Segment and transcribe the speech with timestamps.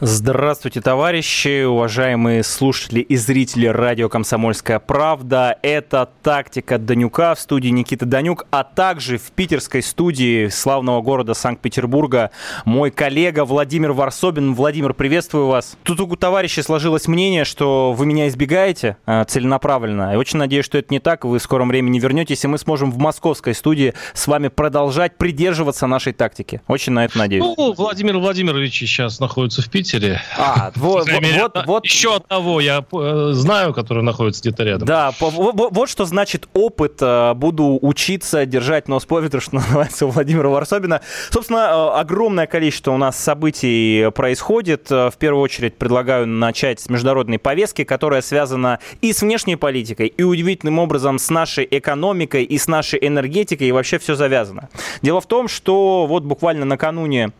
[0.00, 5.58] Здравствуйте, товарищи, уважаемые слушатели и зрители радио «Комсомольская правда».
[5.60, 12.30] Это «Тактика Данюка» в студии Никита Данюк, а также в питерской студии славного города Санкт-Петербурга
[12.64, 14.54] мой коллега Владимир Варсобин.
[14.54, 15.76] Владимир, приветствую вас.
[15.82, 20.12] Тут у товарищей сложилось мнение, что вы меня избегаете э, целенаправленно.
[20.14, 21.24] И очень надеюсь, что это не так.
[21.24, 25.88] Вы в скором времени вернетесь, и мы сможем в московской студии с вами продолжать придерживаться
[25.88, 26.60] нашей тактики.
[26.68, 27.42] Очень на это надеюсь.
[27.42, 30.22] Ну, Владимир Владимирович сейчас находится в Питере Питере.
[30.36, 31.84] А, вот, вот, вот, вот.
[31.84, 34.86] Еще одного я э, знаю, который находится где-то рядом.
[34.86, 36.98] Да, вот, вот что значит опыт.
[37.00, 41.00] Э, буду учиться держать нос по ветру, что называется, у Владимира Варсобина.
[41.30, 41.58] Собственно,
[41.94, 44.90] э, огромное количество у нас событий происходит.
[44.90, 50.22] В первую очередь предлагаю начать с международной повестки, которая связана и с внешней политикой, и
[50.22, 54.68] удивительным образом с нашей экономикой, и с нашей энергетикой, и вообще все завязано.
[55.02, 57.32] Дело в том, что вот буквально накануне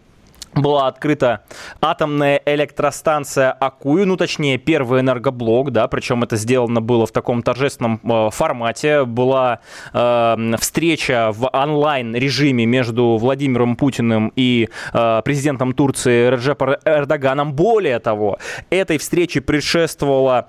[0.55, 1.45] была открыта
[1.81, 8.01] атомная электростанция Акую, ну точнее первый энергоблок, да, причем это сделано было в таком торжественном
[8.03, 9.05] э, формате.
[9.05, 9.61] Была
[9.93, 17.53] э, встреча в онлайн режиме между Владимиром Путиным и э, президентом Турции Реджепом Эрдоганом.
[17.53, 18.39] Более того,
[18.71, 20.49] этой встрече предшествовала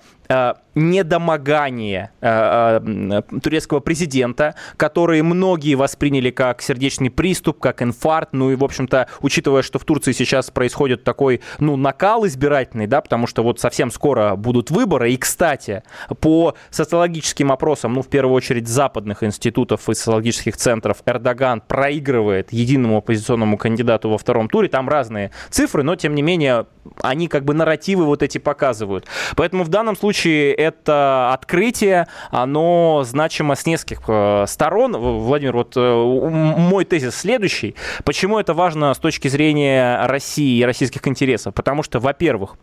[0.76, 8.34] недомогание э, э, турецкого президента, которые многие восприняли как сердечный приступ, как инфаркт.
[8.34, 13.02] Ну и, в общем-то, учитывая, что в Турции сейчас происходит такой, ну, накал избирательный, да,
[13.02, 15.12] потому что вот совсем скоро будут выборы.
[15.12, 15.82] И, кстати,
[16.22, 22.98] по социологическим опросам, ну, в первую очередь, западных институтов и социологических центров, Эрдоган проигрывает единому
[22.98, 24.70] оппозиционному кандидату во втором туре.
[24.70, 26.68] Там разные цифры, но, тем не менее,
[27.02, 29.06] они как бы нарративы вот эти показывают.
[29.36, 34.96] Поэтому в данном случае это открытие, оно значимо с нескольких э, сторон.
[34.98, 37.76] Владимир, вот э, мой тезис следующий.
[38.04, 41.54] Почему это важно с точки зрения России и российских интересов?
[41.54, 42.56] Потому что, во-первых,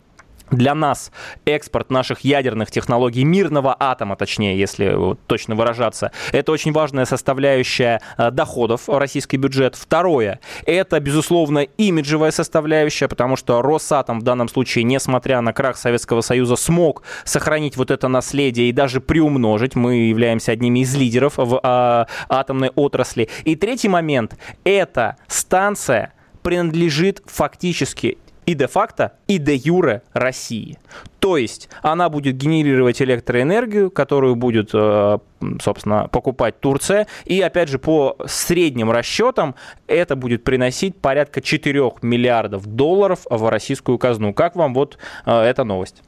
[0.50, 1.10] для нас
[1.44, 8.30] экспорт наших ядерных технологий, мирного атома, точнее, если точно выражаться, это очень важная составляющая э,
[8.30, 9.74] доходов российский бюджет.
[9.74, 16.20] Второе, это, безусловно, имиджевая составляющая, потому что Росатом в данном случае, несмотря на крах Советского
[16.20, 19.74] Союза, смог сохранить вот это наследие и даже приумножить.
[19.74, 23.28] Мы являемся одними из лидеров в а, атомной отрасли.
[23.44, 30.78] И третий момент, эта станция принадлежит фактически и де-факто, и де-юре России.
[31.18, 35.18] То есть она будет генерировать электроэнергию, которую будет, э,
[35.60, 37.06] собственно, покупать Турция.
[37.24, 39.56] И, опять же, по средним расчетам
[39.88, 44.32] это будет приносить порядка 4 миллиардов долларов в российскую казну.
[44.32, 46.02] Как вам вот э, эта новость?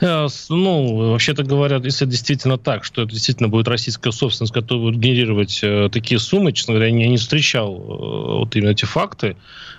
[0.00, 5.00] Э, ну, вообще-то говорят, если действительно так, что это действительно будет российская собственность, которая будет
[5.00, 9.36] генерировать э, такие суммы, честно говоря, я не встречал э, вот именно эти факты.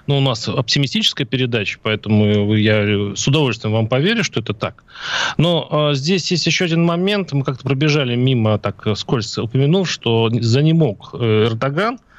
[0.07, 4.83] Но у нас оптимистическая передача, поэтому я с удовольствием вам поверю, что это так.
[5.37, 7.31] Но э, здесь есть еще один момент.
[7.33, 11.99] Мы как-то пробежали мимо, так скользко упомянув, что за не мог э, Эрдоган–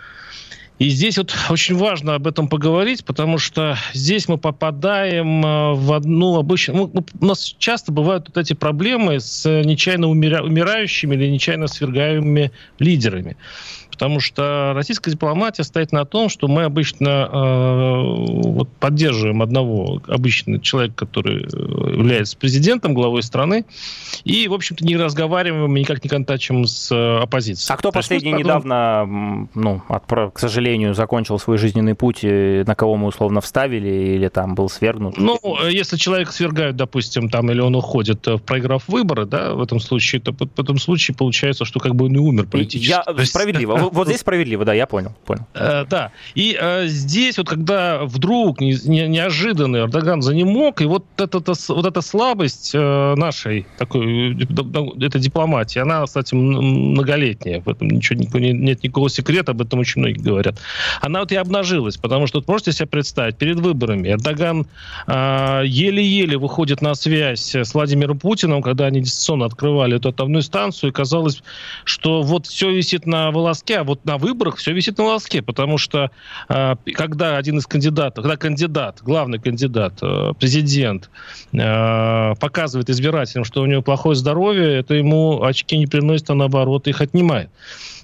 [0.83, 5.93] и здесь вот очень важно об этом поговорить, потому что здесь мы попадаем э, в
[5.93, 6.91] одну обычную...
[6.93, 10.43] Ну, у нас часто бывают вот эти проблемы с нечаянно умира...
[10.43, 12.51] умирающими или нечаянно свергаемыми
[12.81, 13.37] лидерами.
[13.93, 18.03] Потому что российская дипломатия стоит на том, что мы обычно э,
[18.49, 23.65] вот поддерживаем одного обычного человека, который э, является президентом, главой страны,
[24.25, 27.73] и, в общем-то, не разговариваем, никак не контачим с э, оппозицией.
[27.73, 33.09] А кто последний недавно, ну, от, к сожалению, закончил свой жизненный путь, на кого мы
[33.09, 35.19] условно вставили или там был свергнут?
[35.19, 35.39] Ну,
[35.69, 40.21] если человек свергают, допустим, там, или он уходит, э, проиграв выборы, да, в этом случае,
[40.21, 42.91] то в этом случае получается, что как бы он и умер политически.
[42.91, 45.13] Я, справедливо вот здесь справедливо, да, я понял.
[45.25, 45.47] понял.
[45.55, 46.13] Э, да.
[46.35, 52.73] И э, здесь вот когда вдруг не, не, неожиданно Эрдоган занемог, и вот, эта слабость
[52.75, 54.35] э, нашей такой,
[55.01, 57.61] этой дипломатии, она, кстати, многолетняя.
[57.61, 60.59] В этом ничего, нет никакого секрета, об этом очень многие говорят.
[61.01, 64.67] Она вот и обнажилась, потому что вот можете себе представить, перед выборами Эрдоган
[65.09, 70.93] еле-еле выходит на связь с Владимиром Путиным, когда они дистанционно открывали эту атомную станцию, и
[70.93, 71.43] казалось,
[71.85, 75.43] что вот все висит на волоске, волоске, а вот на выборах все висит на волоске,
[75.43, 76.11] потому что
[76.49, 81.11] э, когда один из кандидатов, когда кандидат, главный кандидат, э, президент,
[81.53, 86.89] э, показывает избирателям, что у него плохое здоровье, это ему очки не приносит, а наоборот
[86.89, 87.51] их отнимает.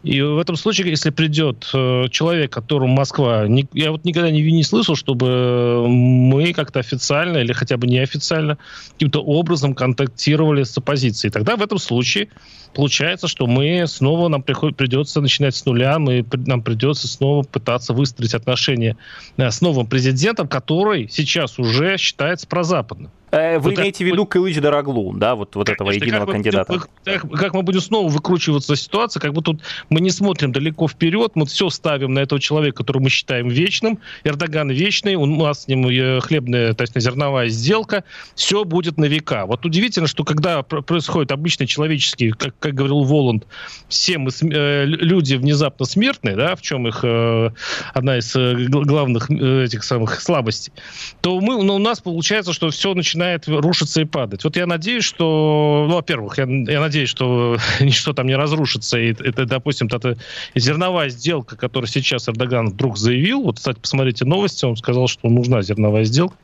[0.04, 3.48] И в этом случае, если придет э, человек, которому Москва...
[3.48, 8.58] Не, я вот никогда не, не слышал, чтобы мы как-то официально или хотя бы неофициально
[8.92, 11.32] каким-то образом контактировали с оппозицией.
[11.32, 12.28] Тогда в этом случае
[12.74, 17.92] получается, что мы снова, нам приход, придется начинать с нуля, мы, нам придется снова пытаться
[17.92, 18.96] выстроить отношения
[19.36, 23.10] э, с новым президентом, который сейчас уже считается прозападным.
[23.30, 24.10] Э, вы вот имеете это...
[24.10, 26.72] в виду Кылыч Дороглу, да, вот, вот этого единого как кандидата?
[26.72, 29.58] Мы, как, как мы будем снова выкручиваться из ситуации, как будто
[29.90, 33.98] мы не смотрим далеко вперед, мы все ставим на этого человека, которого мы считаем вечным.
[34.24, 38.04] Эрдоган вечный, у нас с ним э, хлебная, то есть зерновая сделка,
[38.34, 39.46] все будет на века.
[39.46, 43.46] Вот удивительно, что когда происходит обычный человеческий, как, как говорил Воланд,
[43.88, 47.50] все мы, э, люди внезапно смертные, да, в чем их э,
[47.94, 50.72] одна из э, главных этих самых слабостей,
[51.20, 54.44] то мы, ну, у нас получается, что все начинает начинает рушиться и падать.
[54.44, 59.10] Вот я надеюсь, что, ну, во-первых, я, я надеюсь, что ничто там не разрушится, и
[59.12, 60.16] это, допустим, это
[60.54, 65.62] зерновая сделка, которую сейчас Эрдоган вдруг заявил, вот, кстати, посмотрите новости, он сказал, что нужна
[65.62, 66.36] зерновая сделка,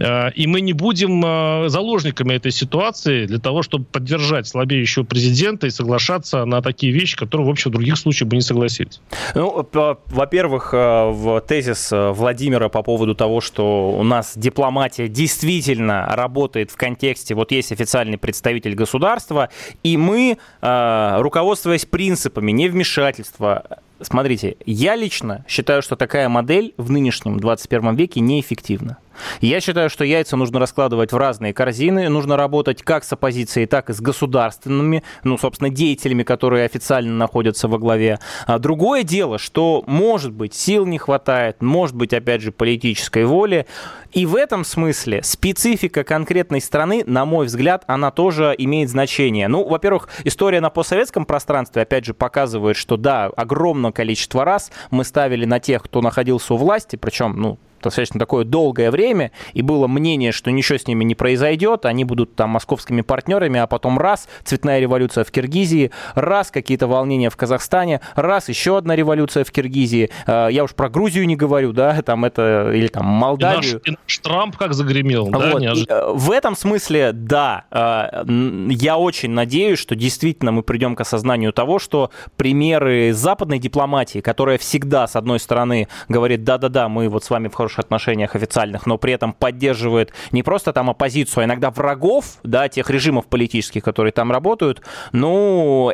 [0.00, 5.66] а, и мы не будем а, заложниками этой ситуации для того, чтобы поддержать слабеющего президента
[5.66, 9.00] и соглашаться на такие вещи, которые, в общем, в других случаях бы не согласились.
[9.34, 9.66] Ну,
[10.06, 16.76] во-первых, а, в тезис Владимира по поводу того, что у нас дипломатия действительно работает в
[16.76, 19.48] контексте, вот есть официальный представитель государства,
[19.82, 27.96] и мы, руководствуясь принципами невмешательства, Смотрите, я лично считаю, что такая модель в нынешнем 21
[27.96, 28.98] веке неэффективна.
[29.40, 33.90] Я считаю, что яйца нужно раскладывать в разные корзины, нужно работать как с оппозицией, так
[33.90, 38.18] и с государственными, ну, собственно, деятелями, которые официально находятся во главе.
[38.46, 43.66] А другое дело, что, может быть, сил не хватает, может быть, опять же, политической воли,
[44.12, 49.48] и в этом смысле специфика конкретной страны, на мой взгляд, она тоже имеет значение.
[49.48, 55.04] Ну, во-первых, история на постсоветском пространстве, опять же, показывает, что да, огромное количество раз мы
[55.04, 59.86] ставили на тех, кто находился у власти, причем, ну, достаточно такое долгое время, и было
[59.86, 64.28] мнение, что ничего с ними не произойдет, они будут там московскими партнерами, а потом раз,
[64.44, 70.10] цветная революция в Киргизии, раз, какие-то волнения в Казахстане, раз, еще одна революция в Киргизии,
[70.26, 73.80] а, я уж про Грузию не говорю, да, там это, или там Молдавию.
[73.84, 75.40] И наш, и наш Трамп как загремел, вот.
[75.40, 75.98] да, неожиданно.
[75.98, 78.24] Э, в этом смысле, да, э,
[78.70, 84.58] я очень надеюсь, что действительно мы придем к осознанию того, что примеры западной дипломатии, которая
[84.58, 88.98] всегда, с одной стороны, говорит, да-да-да, мы вот с вами в хороших отношениях официальных, но
[88.98, 94.12] при этом поддерживает не просто там оппозицию, а иногда врагов, да, тех режимов политических, которые
[94.12, 94.80] там работают,
[95.12, 95.92] ну,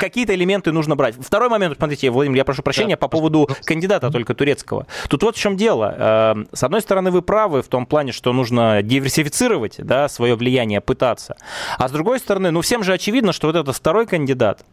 [0.00, 1.14] какие-то элементы нужно брать.
[1.18, 4.86] Второй момент, смотрите, Владимир, я прошу прощения да, по поводу кандидата только турецкого.
[5.08, 5.94] Тут вот в чем дело.
[5.96, 10.80] Эм, с одной стороны, вы правы в том плане, что нужно диверсифицировать да, свое влияние,
[10.80, 11.36] пытаться.
[11.78, 14.64] А с другой стороны, ну всем же очевидно, что вот этот второй кандидат,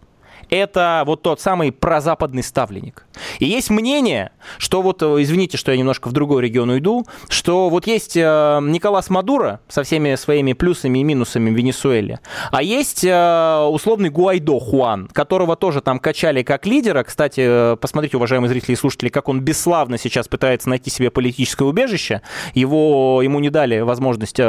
[0.52, 3.06] это вот тот самый прозападный ставленник.
[3.40, 7.70] И есть мнение, что вот, э, извините, что я немножко в другой регион уйду, что
[7.70, 12.20] вот есть э, Николас Мадуро со всеми своими плюсами и минусами в Венесуэле,
[12.52, 17.04] а есть э, условный Гуайдо Хуан, которого тоже там качали как лидера.
[17.04, 22.22] Кстати, посмотрите, уважаемые зрители и слушатели, как он бесславно сейчас пытается найти себе политическое убежище.
[22.54, 24.40] Его, ему не дали возможность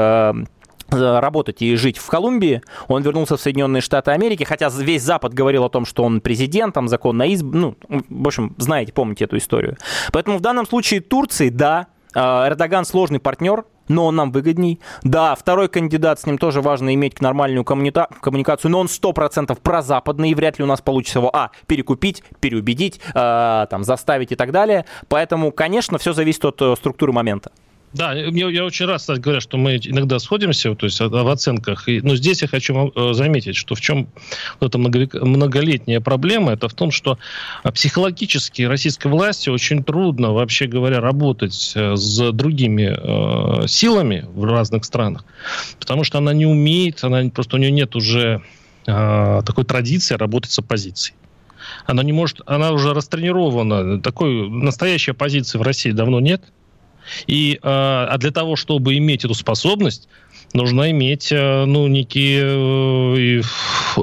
[0.93, 2.63] работать и жить в Колумбии.
[2.89, 6.75] Он вернулся в Соединенные Штаты Америки, хотя весь Запад говорил о том, что он президент,
[6.75, 7.53] там закон на изб...
[7.53, 9.77] Ну, в общем, знаете, помните эту историю.
[10.13, 14.81] Поэтому в данном случае Турции, да, э, Эрдоган сложный партнер, но он нам выгодней.
[15.03, 20.31] Да, второй кандидат, с ним тоже важно иметь нормальную коммуни- коммуникацию, но он 100% прозападный,
[20.31, 24.53] и вряд ли у нас получится его, а, перекупить, переубедить, э, там, заставить и так
[24.53, 24.85] далее.
[25.09, 27.53] Поэтому, конечно, все зависит от э, структуры момента.
[27.93, 31.89] Да, я, я очень рад, кстати говоря, что мы иногда сходимся то есть, в оценках.
[31.89, 34.09] И, но здесь я хочу э, заметить, что в чем
[34.61, 37.19] вот эта многолетняя проблема, это в том, что
[37.63, 44.45] а, психологически российской власти очень трудно, вообще говоря, работать э, с другими э, силами в
[44.45, 45.25] разных странах,
[45.79, 48.43] потому что она не умеет, она просто у нее нет уже
[48.87, 51.15] э, такой традиции работать с оппозицией
[51.87, 54.01] она не может, она уже растренирована.
[54.01, 56.43] Такой настоящей оппозиции в России давно нет.
[57.27, 60.09] И, а, а для того, чтобы иметь эту способность,
[60.53, 63.43] нужно иметь ну, некий,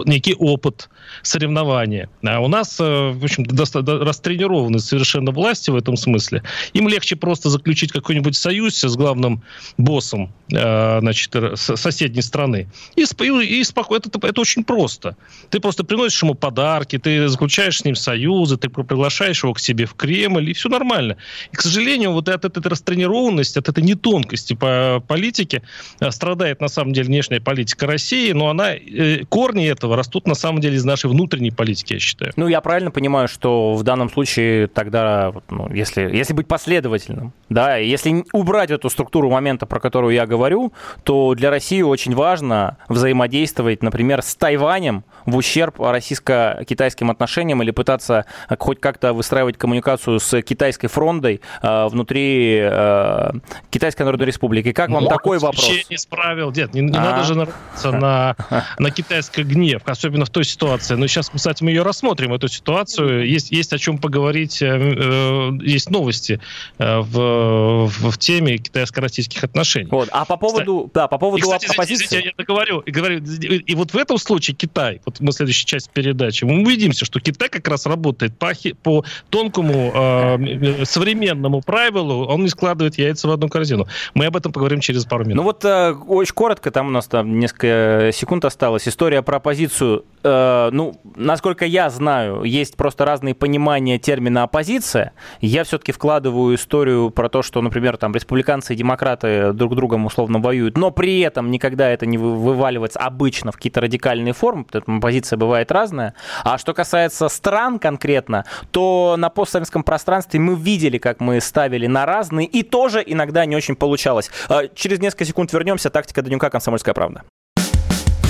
[0.06, 0.90] некий опыт
[1.22, 2.10] соревнования.
[2.24, 6.44] А у нас, в общем растренированы совершенно власти в этом смысле.
[6.74, 9.44] Им легче просто заключить какой-нибудь союз с главным
[9.78, 12.68] боссом значит, соседней страны.
[12.96, 14.04] И, и спокойно.
[14.06, 15.16] Это, это очень просто.
[15.50, 19.86] Ты просто приносишь ему подарки, ты заключаешь с ним союзы, ты приглашаешь его к себе
[19.86, 21.18] в Кремль, и все нормально.
[21.52, 25.62] И, к сожалению, вот от этой растренированности, от этой нетонкости по политике
[26.00, 30.36] э, страдает, на самом деле, внешняя политика России, но она, э, корни этого растут, на
[30.36, 32.32] самом деле, из нашей внутренней политики, я считаю.
[32.36, 37.78] Ну, я правильно понимаю, что в данном случае тогда, ну, если, если быть последовательным, да,
[37.78, 43.84] если убрать эту структуру момента, про которую я говорю, то для России очень важно взаимодействовать,
[43.84, 48.26] например, с Тайванем в ущерб российско-китайским отношениям или пытаться
[48.58, 53.32] хоть как-то выстраивать коммуникацию с китайской фрондой э, внутри э,
[53.70, 54.72] Китайской Народной Республики.
[54.72, 55.70] Как вам Может, такой вопрос?
[55.90, 56.52] не справил.
[56.52, 58.36] Нет, не, не надо же нарваться на,
[58.78, 60.89] на китайский гнев, особенно в той ситуации.
[60.98, 63.28] Но сейчас, кстати, мы ее рассмотрим, эту ситуацию.
[63.28, 66.40] Есть, есть о чем поговорить, э, э есть новости
[66.78, 69.90] э, в, в, в теме китайско-российских отношений.
[69.90, 70.10] Вот.
[70.12, 72.06] А по поводу, кстати, да, по поводу и, кстати, оппозиции...
[72.06, 72.80] Извините, я договорю.
[72.80, 76.62] И, говорю, и, и вот в этом случае Китай, вот мы следующая часть передачи, мы
[76.62, 78.52] увидимся, что Китай как раз работает по,
[78.84, 83.88] по тонкому э, современному правилу, он не складывает яйца в одну корзину.
[84.14, 85.38] Мы об этом поговорим через пару минут.
[85.38, 88.88] Ну вот э, очень коротко, там у нас там несколько секунд осталось.
[88.88, 90.06] История про оппозицию.
[90.24, 95.12] Э, ну, насколько я знаю, есть просто разные понимания термина оппозиция.
[95.42, 100.40] Я все-таки вкладываю историю про то, что, например, там республиканцы и демократы друг другом условно
[100.40, 105.36] воюют, но при этом никогда это не вываливается обычно в какие-то радикальные формы, потому позиция
[105.36, 106.14] бывает разная.
[106.46, 112.06] А что касается стран конкретно, то на постсоветском пространстве мы видели, как мы ставили на
[112.06, 114.32] разные, и тоже иногда не очень получалось.
[114.48, 115.90] А, через несколько секунд вернемся.
[115.90, 117.26] Тактика Данюка, Комсомольская правда.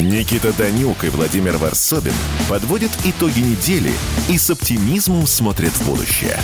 [0.00, 2.14] Никита Данюк и Владимир Варсобин
[2.50, 3.92] подводят итоги недели
[4.28, 6.36] и с оптимизмом смотрят в будущее.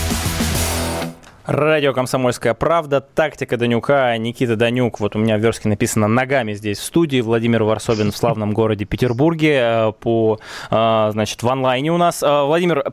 [1.47, 6.79] Радио «Комсомольская правда», тактика Данюка, Никита Данюк, вот у меня в верстке написано «ногами» здесь
[6.79, 10.39] в студии, Владимир Варсобин в славном городе Петербурге э, по,
[10.71, 12.23] э, значит, в онлайне у нас.
[12.23, 12.93] Э, Владимир,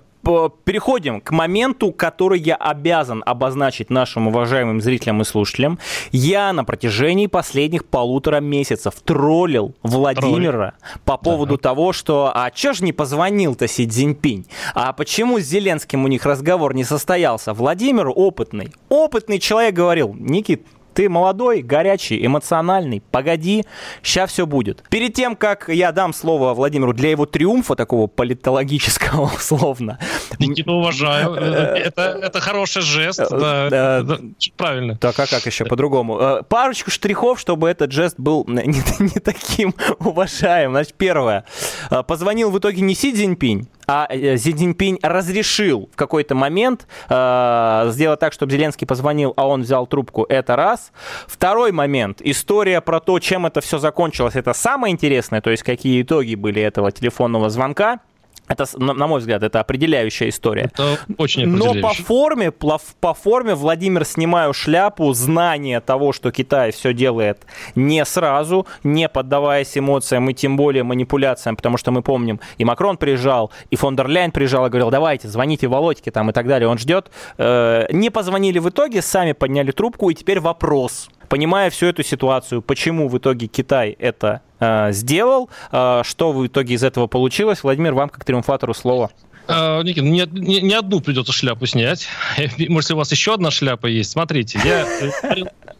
[0.63, 5.79] переходим к моменту, который я обязан обозначить нашим уважаемым зрителям и слушателям.
[6.12, 11.01] Я на протяжении последних полутора месяцев троллил Владимира Тролль.
[11.05, 11.69] по поводу да.
[11.69, 14.46] того, что а чё ж не позвонил-то Си Цзиньпинь?
[14.74, 17.53] А почему с Зеленским у них разговор не состоялся?
[17.53, 18.74] Владимир опытный.
[18.89, 20.65] Опытный человек говорил, Никит,
[20.98, 23.04] ты молодой, горячий, эмоциональный.
[23.12, 23.66] Погоди,
[24.01, 24.84] сейчас все будет.
[24.89, 30.00] Перед тем, как я дам слово Владимиру для его триумфа, такого политологического условно.
[30.39, 31.34] Никита, уважаю.
[31.36, 33.20] Это, это хороший жест.
[33.30, 34.18] Да, да, да,
[34.56, 34.98] правильно.
[34.98, 36.18] Так, а как еще по-другому?
[36.20, 40.72] Э, парочку штрихов, чтобы этот жест был не, не таким уважаем.
[40.72, 41.46] Значит, первое.
[41.92, 46.88] Э, позвонил в итоге не Си Цзиньпинь, а э, Си Цзиньпинь разрешил в какой-то момент
[47.10, 50.91] э, сделать так, чтобы Зеленский позвонил, а он взял трубку, это раз.
[51.25, 56.01] Второй момент, история про то, чем это все закончилось, это самое интересное, то есть какие
[56.01, 58.00] итоги были этого телефонного звонка.
[58.48, 60.72] Это, на мой взгляд, это определяющая история.
[60.74, 66.94] Это очень Но по форме, по форме Владимир, снимаю шляпу, знание того, что Китай все
[66.94, 72.66] делает не сразу, не поддаваясь эмоциям и тем более манипуляциям, потому что мы помним, и
[72.66, 76.48] Макрон приезжал, и фон дер Ляйн приезжал и говорил, давайте, звоните Володьке там и так
[76.48, 77.12] далее, он ждет.
[77.38, 81.10] Э, не позвонили в итоге, сами подняли трубку, и теперь вопрос.
[81.29, 86.75] Понимая всю эту ситуацию, почему в итоге Китай это э, сделал, э, что в итоге
[86.75, 89.12] из этого получилось, Владимир, вам как триумфатору слово.
[89.48, 92.08] Uh, Никит, не, не, не одну придется шляпу снять.
[92.70, 94.12] Может, у вас еще одна шляпа есть?
[94.12, 94.86] Смотрите, я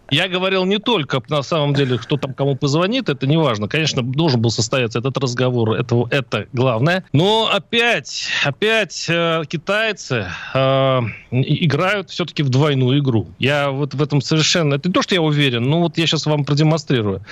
[0.10, 3.68] я говорил не только, на самом деле, кто там кому позвонит, это не важно.
[3.68, 7.04] Конечно, должен был состояться этот разговор, это, это главное.
[7.12, 11.00] Но опять, опять э, китайцы э,
[11.32, 13.28] играют все-таки в двойную игру.
[13.38, 14.76] Я вот в этом совершенно...
[14.76, 17.24] Это не то, что я уверен, но вот я сейчас вам продемонстрирую.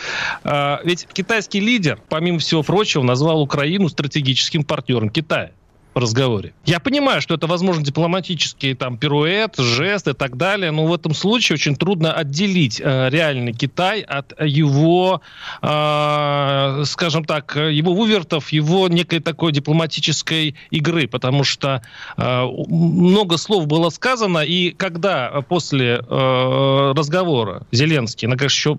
[0.44, 5.52] Э, ведь китайский лидер, помимо всего прочего, назвал Украину стратегическим партнером Китая.
[6.00, 6.54] Разговоре.
[6.66, 11.14] Я понимаю, что это, возможно, дипломатический там пируэт, жест и так далее, но в этом
[11.14, 15.22] случае очень трудно отделить э, реальный Китай от его,
[15.62, 21.82] э, скажем так, его вывертов, его некой такой дипломатической игры, потому что
[22.18, 28.78] э, много слов было сказано, и когда после э, разговора Зеленский, на как еще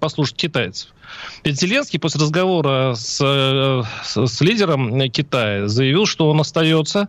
[0.00, 0.90] послушать китайцев,
[1.44, 7.08] ведь Зеленский после разговора с, э, с, с лидером Китая заявил, что он остается,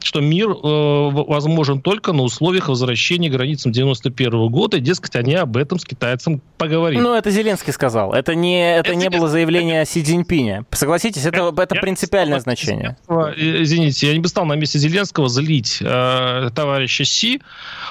[0.00, 5.56] что мир э, возможен только на условиях возвращения границам 91 года, и, дескать, они об
[5.56, 7.00] этом с китайцем поговорили.
[7.00, 8.12] Ну, это Зеленский сказал.
[8.12, 10.64] Это не, это, это не было заявление Си Цзиньпиня.
[10.72, 12.96] Согласитесь, это, это принципиальное значение.
[13.08, 17.40] Извините, я не бы стал на месте Зеленского злить э, товарища Си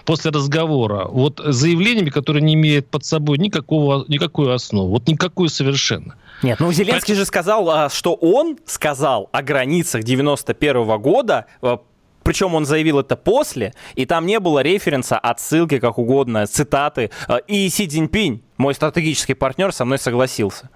[0.05, 4.89] после разговора вот заявлениями, которые не имеют под собой никакого, никакой основы.
[4.89, 6.15] Вот никакую совершенно.
[6.41, 11.81] Нет, ну Зеленский же сказал, а, что он сказал о границах 91 -го года, а,
[12.23, 17.11] причем он заявил это после, и там не было референса, отсылки, как угодно, цитаты.
[17.27, 20.69] А, и Си Цзиньпинь, мой стратегический партнер, со мной согласился.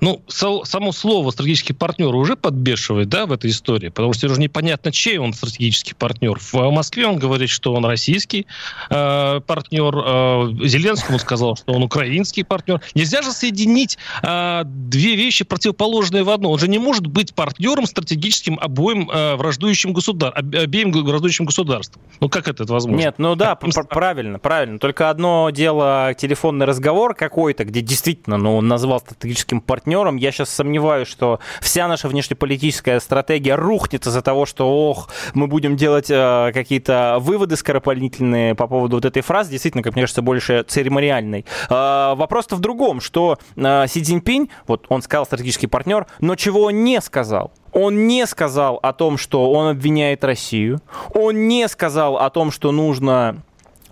[0.00, 4.92] Ну, само слово стратегический партнер уже подбешивает, да, в этой истории, потому что уже непонятно,
[4.92, 6.38] чей он стратегический партнер.
[6.38, 8.46] В Москве он говорит, что он российский
[8.90, 12.80] э, партнер, э, Зеленскому сказал, что он украинский партнер.
[12.94, 16.50] Нельзя же соединить э, две вещи противоположные в одно.
[16.50, 22.02] Он же не может быть партнером стратегическим обоим э, враждующим государ, обеим враждующим государствам.
[22.20, 22.98] Ну, как это, это возможно?
[22.98, 24.78] Нет, ну да, правильно, правильно.
[24.78, 30.16] Только одно дело телефонный разговор какой-то, где действительно, ну, он назвал стратегическим стратегическим партнером.
[30.16, 35.76] Я сейчас сомневаюсь, что вся наша внешнеполитическая стратегия рухнет из-за того, что, ох, мы будем
[35.76, 40.64] делать э, какие-то выводы скоропалительные по поводу вот этой фразы, действительно, как мне кажется, больше
[40.66, 41.44] церемониальной.
[41.68, 46.64] Э, вопрос-то в другом, что э, Си Цзиньпинь, вот он сказал стратегический партнер, но чего
[46.64, 47.52] он не сказал?
[47.72, 50.80] Он не сказал о том, что он обвиняет Россию.
[51.14, 53.42] Он не сказал о том, что нужно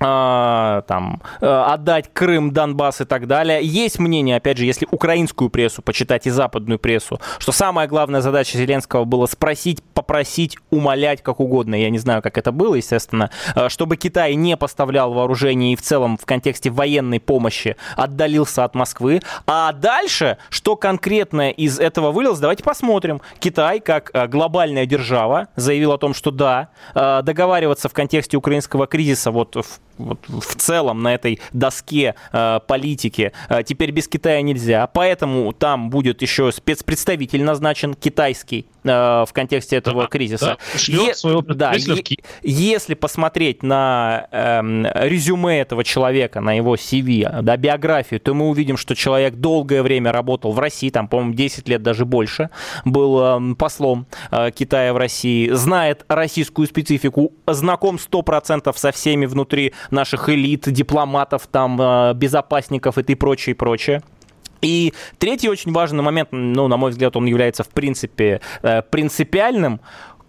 [0.00, 3.60] там, э, отдать Крым, Донбасс и так далее.
[3.62, 8.56] Есть мнение, опять же, если украинскую прессу почитать и западную прессу, что самая главная задача
[8.56, 11.74] Зеленского была спросить, попросить, умолять, как угодно.
[11.74, 15.82] Я не знаю, как это было, естественно, э, чтобы Китай не поставлял вооружение и в
[15.82, 19.20] целом в контексте военной помощи отдалился от Москвы.
[19.46, 23.20] А дальше, что конкретно из этого вылилось, давайте посмотрим.
[23.38, 29.30] Китай, как э, глобальная держава, заявил о том, что да, договариваться в контексте украинского кризиса
[29.30, 33.32] вот в вот, в целом на этой доске э, политики.
[33.48, 39.76] Э, теперь без Китая нельзя, поэтому там будет еще спецпредставитель назначен китайский э, в контексте
[39.76, 40.58] этого да, кризиса.
[40.74, 47.56] Да, е- да, е- если посмотреть на э, резюме этого человека, на его CV, да,
[47.56, 51.82] биографию, то мы увидим, что человек долгое время работал в России, там, по-моему, 10 лет
[51.82, 52.50] даже больше,
[52.84, 59.72] был э, послом э, Китая в России, знает российскую специфику, знаком 100% со всеми внутри
[59.90, 64.02] наших элит, дипломатов, там, э, безопасников и прочее, прочее.
[64.62, 69.80] И третий очень важный момент, ну, на мой взгляд, он является, в принципе, э, принципиальным,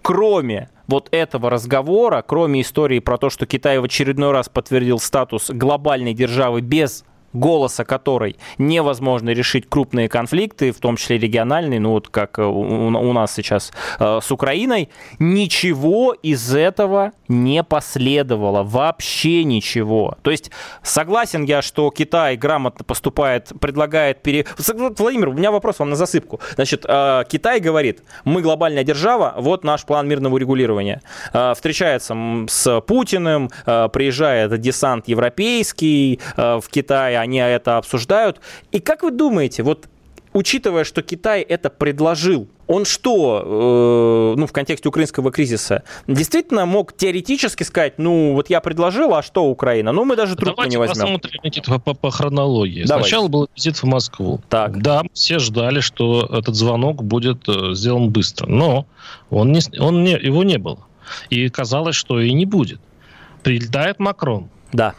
[0.02, 5.50] кроме вот этого разговора, кроме истории про то, что Китай в очередной раз подтвердил статус
[5.50, 12.10] глобальной державы без голоса которой невозможно решить крупные конфликты, в том числе региональные, ну вот
[12.10, 14.90] как э, у, нас сейчас э, с Украиной,
[15.20, 20.18] ничего из этого не последовало, вообще ничего.
[20.22, 20.52] То есть
[20.84, 24.46] согласен я, что Китай грамотно поступает, предлагает пере...
[24.98, 26.40] Владимир, у меня вопрос вам на засыпку.
[26.56, 31.02] Значит, э, Китай говорит, мы глобальная держава, вот наш план мирного урегулирования.
[31.56, 32.16] Встречается
[32.48, 38.40] с Путиным, приезжает десант европейский в Китай, они это обсуждают.
[38.72, 39.88] И как вы думаете, вот
[40.34, 46.96] учитывая, что Китай это предложил, он что, э, ну, в контексте украинского кризиса, действительно мог
[46.96, 49.92] теоретически сказать, ну, вот я предложил, а что Украина?
[49.92, 51.20] Ну, мы даже трубку не возьмем.
[51.20, 52.86] Давайте посмотрим по, по хронологии.
[52.86, 53.10] Давайте.
[53.10, 54.40] Сначала был визит в Москву.
[54.50, 54.82] Так.
[54.82, 58.86] Да, все ждали, что этот звонок будет э, сделан быстро, но
[59.30, 60.80] он не, он не, его не было.
[61.30, 62.80] И казалось, что и не будет.
[63.44, 64.50] Прилетает Макрон.
[64.72, 64.94] Да.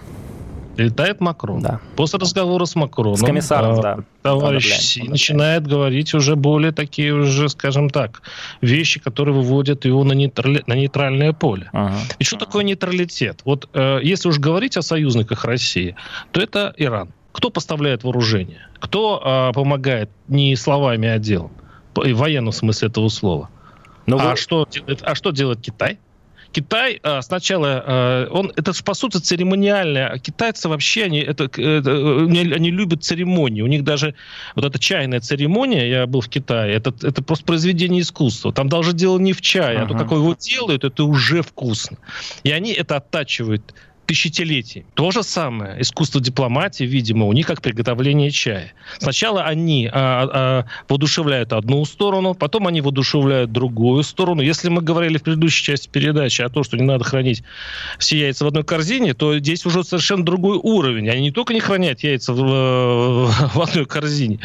[0.77, 1.61] Летает Макрон.
[1.61, 1.81] Да.
[1.97, 3.99] После разговора с Макроном с комиссаром, э, да.
[4.23, 8.23] товарищ Си начинает говорить уже более такие уже, скажем так,
[8.61, 10.63] вещи, которые выводят его на, нейтрали...
[10.67, 11.69] на нейтральное поле.
[11.73, 11.97] Ага.
[12.19, 12.47] И что ага.
[12.47, 13.43] такое нейтралитет?
[13.45, 15.95] Вот э, если уж говорить о союзниках России,
[16.31, 17.13] то это Иран.
[17.33, 18.69] Кто поставляет вооружение?
[18.79, 21.53] Кто э, помогает не словами, а делом?
[21.95, 23.51] В военном смысле этого слова.
[24.07, 24.37] Но ну, а, вы...
[24.37, 25.99] что делает, а что делает Китай?
[26.53, 32.71] Китай а, сначала, а, он, это по сути церемониальное, китайцы вообще, они, это, это, они
[32.71, 34.15] любят церемонии, у них даже
[34.55, 38.93] вот эта чайная церемония, я был в Китае, это, это просто произведение искусства, там даже
[38.93, 39.85] дело не в чае, uh-huh.
[39.85, 41.97] а то, как его делают, это уже вкусно.
[42.45, 43.75] И они это оттачивают
[44.13, 44.85] тысячелетий.
[44.95, 45.81] То же самое.
[45.81, 48.75] Искусство дипломатии, видимо, у них как приготовление чая.
[48.99, 54.43] Сначала они а, а, воодушевляют одну сторону, потом они воодушевляют другую сторону.
[54.43, 57.43] Если мы говорили в предыдущей части передачи о том, что не надо хранить
[57.99, 61.09] все яйца в одной корзине, то здесь уже совершенно другой уровень.
[61.09, 62.39] Они не только не хранят яйца в,
[63.55, 64.41] в одной корзине,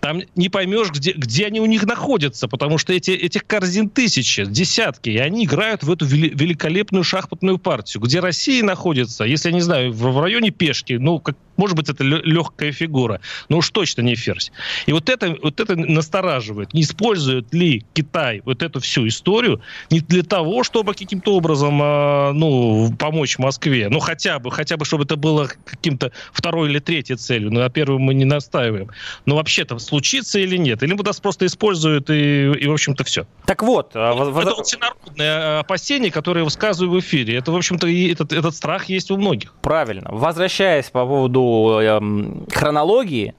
[0.00, 4.46] там не поймешь, где, где они у них находятся, потому что эти, этих корзин тысячи,
[4.46, 9.54] десятки, и они играют в эту великолепную шахматную партию, где Россия находится находится, если, я
[9.54, 13.70] не знаю, в, в районе пешки, ну, как, может быть, это легкая фигура, но уж
[13.70, 14.52] точно не ферзь.
[14.86, 16.74] И вот это, вот это настораживает.
[16.74, 22.32] Не использует ли Китай вот эту всю историю не для того, чтобы каким-то образом э,
[22.32, 27.16] ну, помочь Москве, ну, хотя бы, хотя бы, чтобы это было каким-то второй или третьей
[27.16, 28.88] целью, но на первую мы не настаиваем.
[29.26, 30.82] Но вообще-то случится или нет?
[30.82, 33.26] Или нас просто используют и, и в общем-то, все.
[33.46, 33.92] Так вот.
[33.94, 37.36] А, это, это всенародное опасение, которое я высказываю в эфире.
[37.36, 39.54] Это, в общем-то, этот, этот страх есть у многих.
[39.62, 40.08] Правильно.
[40.10, 42.00] Возвращаясь по поводу э,
[42.52, 43.34] хронологии,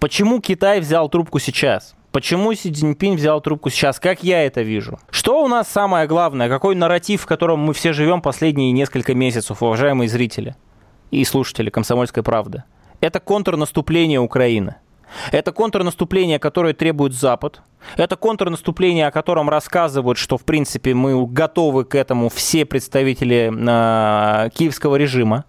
[0.00, 1.94] почему Китай взял трубку сейчас?
[2.10, 4.00] Почему Си Цзиньпинь взял трубку сейчас?
[4.00, 4.98] Как я это вижу?
[5.10, 6.48] Что у нас самое главное?
[6.48, 10.54] Какой нарратив, в котором мы все живем последние несколько месяцев, уважаемые зрители
[11.10, 12.62] и слушатели «Комсомольской правды»?
[13.00, 14.76] Это контрнаступление Украины.
[15.32, 17.62] Это контрнаступление, которое требует Запад.
[17.96, 24.50] Это контрнаступление, о котором рассказывают, что, в принципе, мы готовы к этому все представители э,
[24.50, 25.44] киевского режима.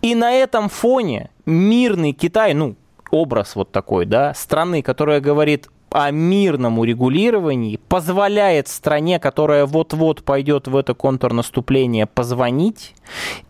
[0.00, 2.76] И на этом фоне мирный Китай, ну,
[3.10, 10.68] образ вот такой, да, страны, которая говорит о мирном урегулировании, позволяет стране, которая вот-вот пойдет
[10.68, 12.94] в это контрнаступление, позвонить.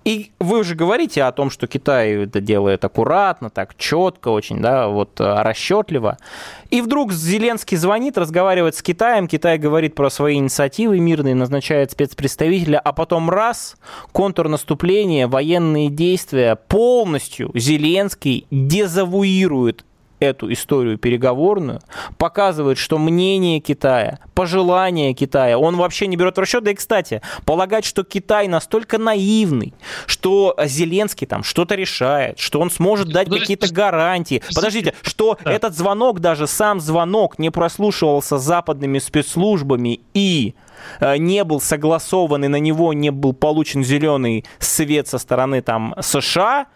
[0.05, 4.88] И вы уже говорите о том, что Китай это делает аккуратно, так четко, очень, да,
[4.88, 6.18] вот э, расчетливо.
[6.70, 12.81] И вдруг Зеленский звонит, разговаривает с Китаем, Китай говорит про свои инициативы мирные, назначает спецпредставителя,
[12.81, 13.76] а потом раз,
[14.11, 19.85] контрнаступление, военные действия, полностью Зеленский дезавуирует
[20.22, 21.80] эту историю переговорную,
[22.16, 26.64] показывает, что мнение Китая, пожелания Китая, он вообще не берет в расчет.
[26.64, 29.74] Да и, кстати, полагать, что Китай настолько наивный,
[30.06, 34.42] что Зеленский там что-то решает, что он сможет дать какие-то гарантии.
[34.54, 35.52] Подождите, что да.
[35.52, 40.54] этот звонок, даже сам звонок не прослушивался западными спецслужбами и
[41.00, 45.94] э, не был согласован и на него не был получен зеленый свет со стороны там
[46.00, 46.66] США,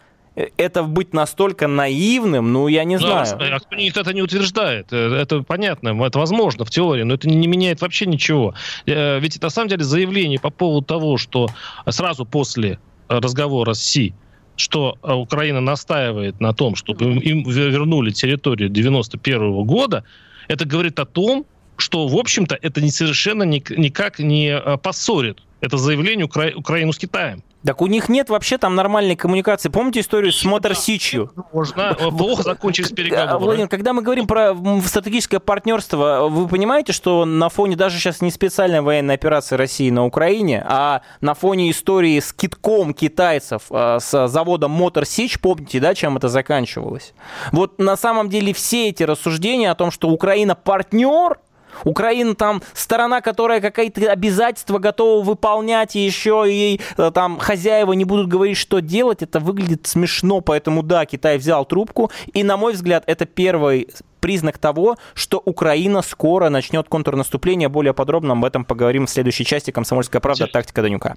[0.57, 3.27] это быть настолько наивным, ну, я не знаю.
[3.38, 4.92] А никто это не утверждает.
[4.92, 8.55] Э, это понятно, это возможно в теории, но это не меняет вообще ничего.
[8.87, 11.49] Э, ведь на самом деле заявление по поводу того, что
[11.88, 14.14] сразу после разговора с Си
[14.59, 20.03] что Украина настаивает на том, чтобы им вернули территорию 91 года,
[20.49, 21.44] это говорит о том,
[21.76, 26.52] что, в общем-то, это не совершенно никак не э, поссорит это заявление Укра...
[26.54, 27.42] Украину с Китаем.
[27.64, 29.70] Так у них нет вообще там нормальной коммуникации.
[29.70, 31.32] Помните историю с Мотор Сичью?
[31.52, 31.94] Можно.
[31.94, 33.38] Плохо закончились переговоры.
[33.38, 38.30] Владимир, когда мы говорим про стратегическое партнерство, вы понимаете, что на фоне даже сейчас не
[38.30, 44.28] специальной военной операции России на Украине, а на фоне истории с китком китайцев а, с
[44.28, 47.14] заводом Мотор Сич, помните, да, чем это заканчивалось?
[47.50, 51.38] Вот на самом деле все эти рассуждения о том, что Украина партнер,
[51.84, 58.04] Украина там сторона, которая какие-то обязательства готова выполнять, и еще ей э, там хозяева не
[58.04, 62.72] будут говорить, что делать, это выглядит смешно, поэтому да, Китай взял трубку, и на мой
[62.72, 63.88] взгляд, это первый
[64.20, 67.68] признак того, что Украина скоро начнет контрнаступление.
[67.68, 70.48] Более подробно об этом поговорим в следующей части «Комсомольская правда.
[70.48, 71.16] Тактика Данюка».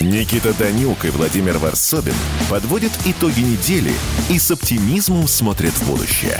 [0.00, 2.12] Никита Данюк и Владимир Варсобин
[2.50, 3.92] подводят итоги недели
[4.28, 6.38] и с оптимизмом смотрят в будущее.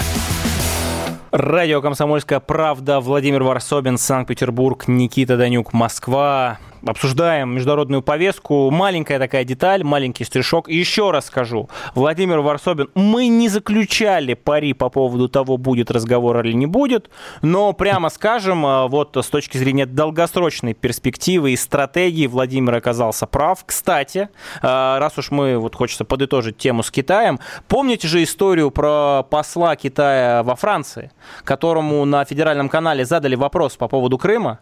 [1.31, 6.59] Радио «Комсомольская правда», Владимир Варсобин, Санкт-Петербург, Никита Данюк, Москва.
[6.85, 8.71] Обсуждаем международную повестку.
[8.71, 10.69] Маленькая такая деталь, маленький стришок.
[10.69, 16.53] Еще раз скажу, Владимир Варсобин, мы не заключали пари по поводу того, будет разговор или
[16.53, 17.11] не будет,
[17.43, 23.65] но прямо скажем, э, вот с точки зрения долгосрочной перспективы и стратегии Владимир оказался прав.
[23.65, 24.29] Кстати,
[24.63, 29.77] э, раз уж мы, вот хочется подытожить тему с Китаем, помните же историю про посла
[29.77, 31.11] Китая во Франции,
[31.45, 34.61] которому на федеральном канале задали вопрос по поводу Крыма,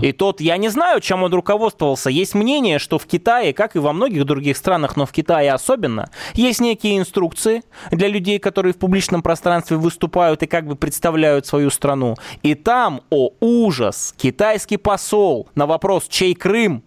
[0.00, 2.10] и тот, я не знаю, чем он руководствовался.
[2.10, 6.10] Есть мнение, что в Китае, как и во многих других странах, но в Китае особенно,
[6.34, 11.70] есть некие инструкции для людей, которые в публичном пространстве выступают и как бы представляют свою
[11.70, 12.16] страну.
[12.42, 16.82] И там, о ужас, китайский посол на вопрос, чей Крым,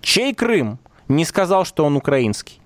[0.00, 2.60] чей Крым, не сказал, что он украинский.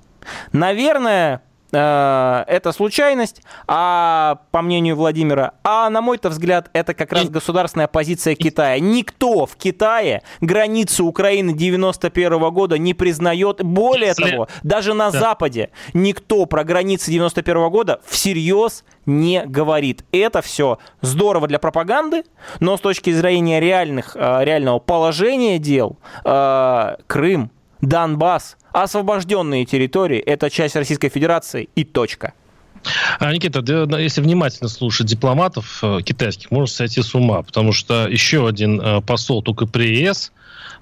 [0.52, 1.42] Наверное,
[1.76, 8.34] это случайность, а по мнению Владимира, а на мой-то взгляд, это как раз государственная позиция
[8.34, 8.78] Китая.
[8.78, 13.62] Никто в Китае границу Украины 91 -го года не признает.
[13.62, 15.20] Более того, даже на да.
[15.20, 20.04] Западе никто про границы 91 -го года всерьез не говорит.
[20.12, 22.24] Это все здорово для пропаганды,
[22.60, 30.50] но с точки зрения реальных, э, реального положения дел, э, Крым, Донбасс, освобожденные территории– это
[30.50, 32.34] часть Российской Федерации и точка.
[33.18, 33.60] А, Никита,
[33.98, 39.00] если внимательно слушать дипломатов э, китайских, можно сойти с ума, потому что еще один э,
[39.02, 40.32] посол только при ЕС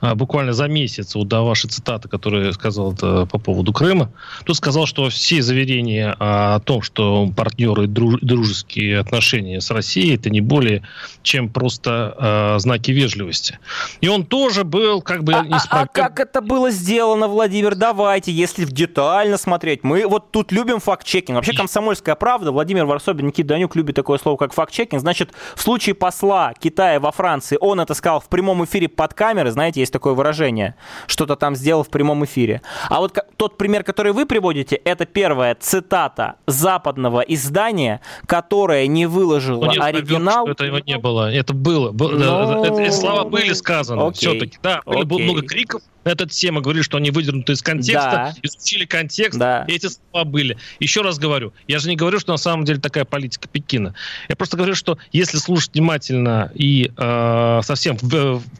[0.00, 4.10] буквально за месяц, вот до вашей цитаты, которую я сказал это по поводу Крыма,
[4.44, 10.40] тут сказал, что все заверения о том, что партнеры дружеские отношения с Россией, это не
[10.40, 10.82] более
[11.22, 13.58] чем просто э, знаки вежливости.
[14.00, 15.34] И он тоже был как бы...
[15.34, 17.74] А, а, а как это было сделано, Владимир?
[17.74, 19.84] Давайте, если детально смотреть.
[19.84, 21.36] Мы вот тут любим факт-чекинг.
[21.36, 25.00] Вообще комсомольская правда, Владимир Варсобин, Никита Данюк любит такое слово, как факт-чекинг.
[25.00, 29.50] Значит, в случае посла Китая во Франции, он это сказал в прямом эфире под камерой,
[29.50, 30.74] знаете, есть такое выражение,
[31.06, 32.60] что-то там сделал в прямом эфире.
[32.88, 39.64] А вот тот пример, который вы приводите, это первая цитата западного издания, которое не выложило
[39.64, 40.46] ну, нет, оригинал.
[40.46, 41.32] Что этого не было.
[41.32, 41.92] Это было.
[41.92, 42.64] Но...
[42.64, 44.58] Это, эти слова были сказаны все-таки.
[44.62, 48.34] Да, было много криков, эта тема говорили, что они выдернуты из контекста, да.
[48.42, 49.64] изучили контекст, да.
[49.68, 50.56] и эти слова были.
[50.80, 53.94] Еще раз говорю, я же не говорю, что на самом деле такая политика Пекина.
[54.28, 57.96] Я просто говорю, что если слушать внимательно и э, совсем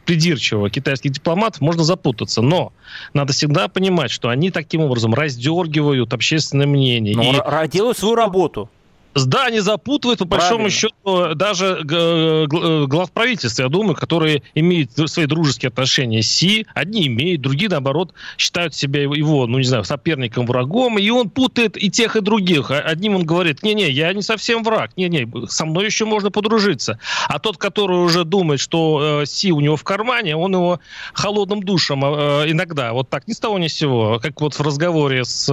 [0.05, 2.41] придирчиво китайских дипломатов, можно запутаться.
[2.41, 2.73] Но
[3.13, 7.15] надо всегда понимать, что они таким образом раздергивают общественное мнение.
[7.15, 7.67] Но и...
[7.67, 8.69] делают свою работу.
[9.15, 10.63] Да, они запутывают, по Правильно.
[10.63, 16.67] большому счету, даже глав правительства, я думаю, которые имеют свои дружеские отношения с Си.
[16.73, 20.97] Одни имеют, другие, наоборот, считают себя его, ну, не знаю, соперником, врагом.
[20.99, 22.71] И он путает и тех, и других.
[22.71, 24.91] А одним он говорит, не-не, я не совсем враг.
[24.95, 26.99] Не-не, со мной еще можно подружиться.
[27.27, 30.79] А тот, который уже думает, что э, Си у него в кармане, он его
[31.13, 34.61] холодным душем э, иногда, вот так, ни с того ни с сего, как вот в
[34.61, 35.49] разговоре с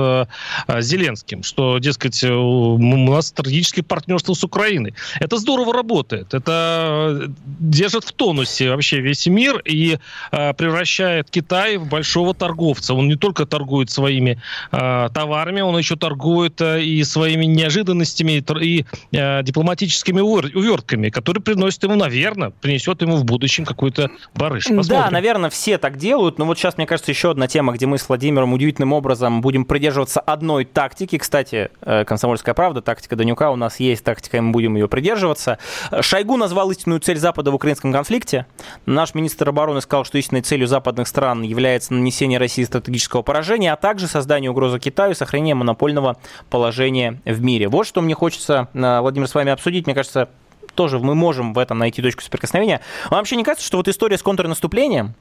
[0.69, 4.95] э, Зеленским, что, дескать, у нас стратегическое партнерство с Украиной.
[5.21, 6.35] Это здорово работает.
[6.35, 7.31] Это
[7.61, 9.99] держит в тонусе вообще весь мир и
[10.33, 12.95] э, превращает Китай в большого торговца.
[12.95, 14.41] Он не только торгует своими
[14.73, 21.85] э, товарами, он еще торгует э, и своими неожиданностями и э, дипломатическими увертками, которые приносят
[21.85, 24.65] ему, наверное, принесет ему в будущем какой-то барыш.
[24.65, 24.89] Посмотрим.
[24.89, 26.39] Да, наверное, все так делают.
[26.39, 29.65] Но вот сейчас, мне кажется, еще одна тема, где мы с Владимиром удивительным образом будем
[29.65, 31.19] придерживаться одной тактики.
[31.19, 34.89] Кстати, э, «Комсомольская правда», тактика Данюка Данилюка у нас есть тактика, и мы будем ее
[34.89, 35.59] придерживаться.
[36.01, 38.47] Шойгу назвал истинную цель Запада в украинском конфликте.
[38.87, 43.77] Наш министр обороны сказал, что истинной целью западных стран является нанесение России стратегического поражения, а
[43.77, 46.17] также создание угрозы Китаю и сохранение монопольного
[46.51, 47.69] положения в мире.
[47.69, 49.87] Вот что мне хочется, э, Владимир, с вами обсудить.
[49.87, 50.29] Мне кажется,
[50.75, 52.81] тоже мы можем в этом найти точку соприкосновения.
[53.11, 55.15] Вам вообще не кажется, что вот история с контрнаступлением,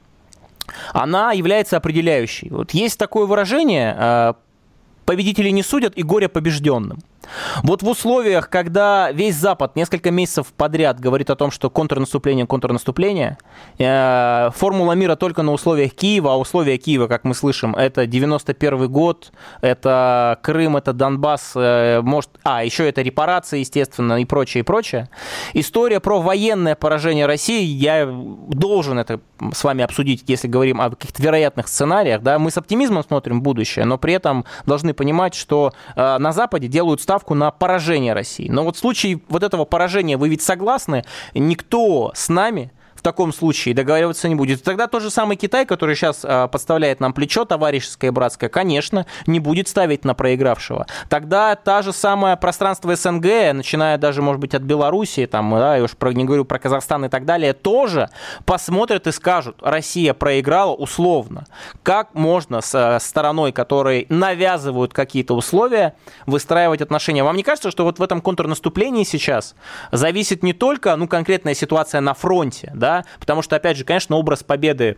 [0.92, 2.48] она является определяющей?
[2.50, 4.34] Вот есть такое выражение, э,
[5.04, 6.98] победители не судят и горе побежденным.
[7.62, 13.38] Вот в условиях, когда весь Запад несколько месяцев подряд говорит о том, что контрнаступление, контрнаступление,
[13.78, 18.88] э, формула мира только на условиях Киева, а условия Киева, как мы слышим, это 91
[18.88, 24.64] год, это Крым, это Донбасс, э, может, а, еще это репарации, естественно, и прочее, и
[24.64, 25.08] прочее.
[25.52, 29.20] История про военное поражение России, я должен это
[29.52, 33.84] с вами обсудить, если говорим о каких-то вероятных сценариях, да, мы с оптимизмом смотрим будущее,
[33.84, 38.48] но при этом должны понимать, что э, на Западе делают ставку ставку на поражение России.
[38.50, 42.70] Но вот в случае вот этого поражения вы ведь согласны, никто с нами
[43.06, 44.64] таком случае договариваться не будет.
[44.64, 49.06] Тогда тот же самый Китай, который сейчас а, подставляет нам плечо товарищеское и братское, конечно,
[49.28, 50.86] не будет ставить на проигравшего.
[51.08, 55.84] Тогда та же самая пространство СНГ, начиная даже, может быть, от Белоруссии, там, да, я
[55.84, 58.10] уж про, не говорю про Казахстан и так далее, тоже
[58.44, 61.46] посмотрят и скажут, Россия проиграла условно.
[61.84, 65.94] Как можно с стороной, которой навязывают какие-то условия,
[66.26, 67.22] выстраивать отношения?
[67.22, 69.54] Вам не кажется, что вот в этом контрнаступлении сейчас
[69.92, 74.42] зависит не только ну, конкретная ситуация на фронте, да, потому что, опять же, конечно, образ
[74.42, 74.96] победы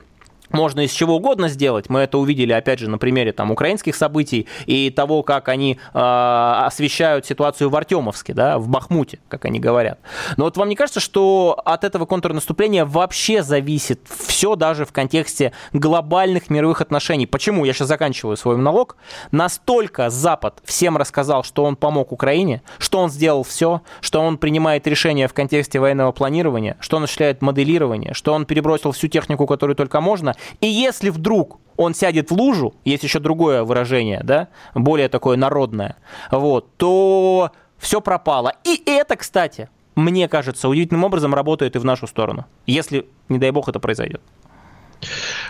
[0.51, 1.89] можно из чего угодно сделать.
[1.89, 5.99] Мы это увидели, опять же, на примере там, украинских событий и того, как они э,
[5.99, 9.99] освещают ситуацию в Артемовске, да, в Бахмуте, как они говорят.
[10.37, 15.53] Но вот вам не кажется, что от этого контрнаступления вообще зависит все даже в контексте
[15.73, 17.27] глобальных мировых отношений?
[17.27, 17.65] Почему?
[17.65, 18.97] Я сейчас заканчиваю свой монолог.
[19.31, 24.87] Настолько Запад всем рассказал, что он помог Украине, что он сделал все, что он принимает
[24.87, 29.77] решения в контексте военного планирования, что он осуществляет моделирование, что он перебросил всю технику, которую
[29.77, 35.09] только можно, и если вдруг он сядет в лужу, есть еще другое выражение, да, более
[35.09, 35.97] такое народное,
[36.31, 38.53] вот, то все пропало.
[38.65, 43.51] И это, кстати, мне кажется, удивительным образом работает и в нашу сторону, если, не дай
[43.53, 44.21] бог, это произойдет.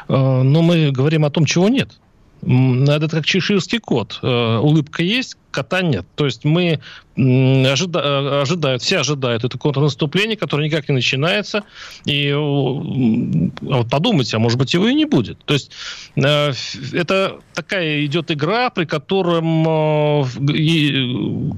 [0.08, 1.98] Э, но мы говорим о том, чего нет.
[2.42, 4.20] Это как чеширский кот.
[4.22, 6.06] Э, улыбка есть, кота нет.
[6.14, 6.80] То есть мы
[7.16, 11.64] ожида, э, ожидают, все ожидают это контрнаступление, которое никак не начинается.
[12.04, 15.38] И вот подумайте, а может быть его и не будет.
[15.44, 15.72] То есть
[16.14, 16.52] э,
[16.92, 19.64] это такая идет игра, при котором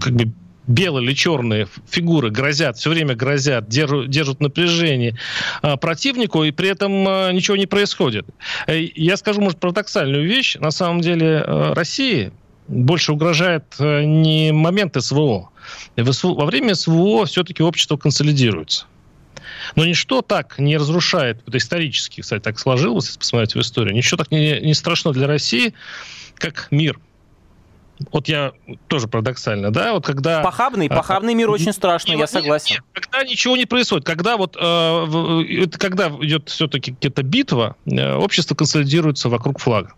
[0.00, 0.32] как бы
[0.70, 5.16] белые или черные фигуры грозят, все время грозят, держат, держат напряжение
[5.62, 8.26] а, противнику, и при этом а, ничего не происходит.
[8.66, 10.56] Э, я скажу, может, парадоксальную вещь.
[10.56, 12.32] На самом деле э, России
[12.68, 15.50] больше угрожает э, не момент СВО.
[15.96, 18.86] Во время СВО все-таки общество консолидируется.
[19.74, 24.18] Но ничто так не разрушает, это исторически, кстати, так сложилось, если посмотреть в историю, ничего
[24.18, 25.74] так не, не страшно для России,
[26.38, 26.98] как мир–
[28.12, 28.52] вот я
[28.88, 30.42] тоже парадоксально, да, вот когда...
[30.42, 32.76] Похабный, а, похабный мир очень страшный, я согласен.
[32.76, 38.54] Нет, когда ничего не происходит, когда вот, э, когда идет все-таки какая-то битва, э, общество
[38.54, 39.92] консолидируется вокруг флага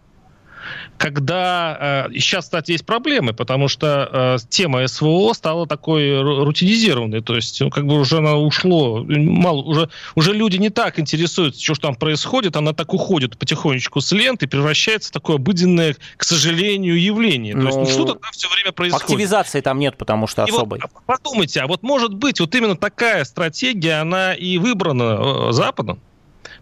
[0.98, 2.06] когда...
[2.08, 7.60] Э, сейчас, кстати, есть проблемы, потому что э, тема СВО стала такой рутинизированной, то есть
[7.60, 11.94] ну, как бы уже она ушло, мало, уже, уже люди не так интересуются, что там
[11.94, 17.54] происходит, она так уходит потихонечку с ленты, превращается в такое обыденное, к сожалению, явление.
[17.54, 19.04] То есть ну, что-то там все время происходит.
[19.04, 20.80] Активизации там нет, потому что особой.
[20.80, 26.00] вот, подумайте, а вот может быть вот именно такая стратегия, она и выбрана э, Западом,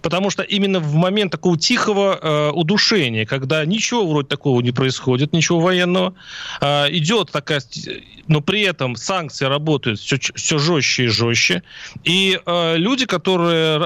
[0.02, 5.32] потому что именно в момент такого тихого э, удушения, когда ничего вроде такого не происходит,
[5.32, 6.14] ничего военного,
[6.60, 7.62] э, идет такая,
[8.26, 11.62] но при этом санкции работают все, все жестче и жестче,
[12.04, 13.78] и э, люди, которые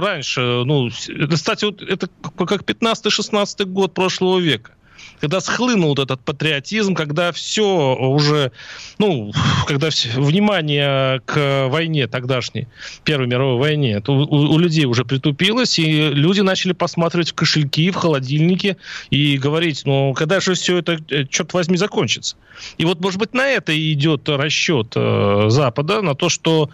[0.00, 0.90] раньше, ну,
[1.30, 4.72] кстати, вот это как 15-16 год прошлого века,
[5.20, 8.52] когда схлынул вот этот патриотизм, когда все уже,
[8.98, 9.32] ну,
[9.66, 12.68] когда все, внимание к войне тогдашней,
[13.04, 17.90] Первой мировой войне, то у, у людей уже притупилось, и люди начали посматривать в кошельки,
[17.90, 18.76] в холодильники
[19.10, 22.36] и говорить, ну, когда же все это, э, черт возьми, закончится?
[22.78, 26.70] И вот, может быть, на это и идет расчет э, Запада, на то, что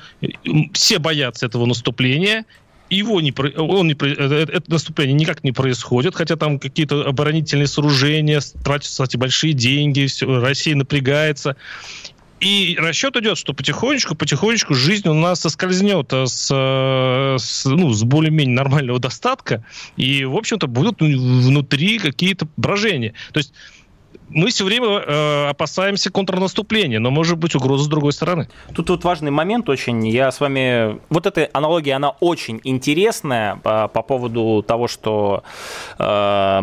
[0.72, 2.44] все боятся этого наступления,
[2.90, 7.66] его не, он не, э, э, это наступление никак не происходит, хотя там какие-то оборонительные
[7.66, 11.56] сооружения, тратятся, кстати, большие деньги, все, Россия напрягается.
[12.38, 18.02] И расчет идет, что потихонечку, потихонечку жизнь у нас соскользнет э, с, с, ну, с
[18.02, 19.64] более-менее нормального достатка,
[19.96, 23.14] и, в общем-то, будут внутри какие-то брожения.
[23.32, 23.52] То есть
[24.28, 28.48] мы все время э, опасаемся контрнаступления, но может быть угроза с другой стороны.
[28.74, 30.06] Тут вот важный момент очень.
[30.08, 31.00] Я с вами...
[31.10, 35.42] Вот эта аналогия, она очень интересная по, по поводу того, что
[35.98, 36.60] э,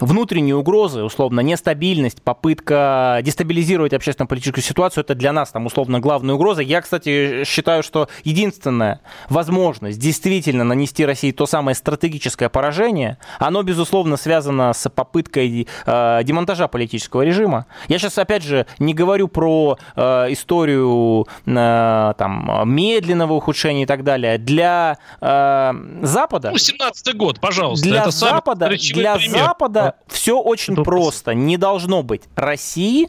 [0.00, 6.62] внутренние угрозы, условно, нестабильность, попытка дестабилизировать общественно-политическую ситуацию, это для нас там условно главная угроза.
[6.62, 14.16] Я, кстати, считаю, что единственная возможность действительно нанести России то самое стратегическое поражение, оно, безусловно,
[14.16, 17.66] связано с попыткой э, демонтажа политического режима.
[17.86, 24.02] Я сейчас, опять же, не говорю про э, историю э, там, медленного ухудшения и так
[24.02, 24.38] далее.
[24.38, 26.50] Для э, Запада...
[26.50, 27.88] Ну, 17 год, пожалуйста.
[27.88, 31.32] Для Запада, для Запада все очень Это просто.
[31.32, 33.08] Не должно быть России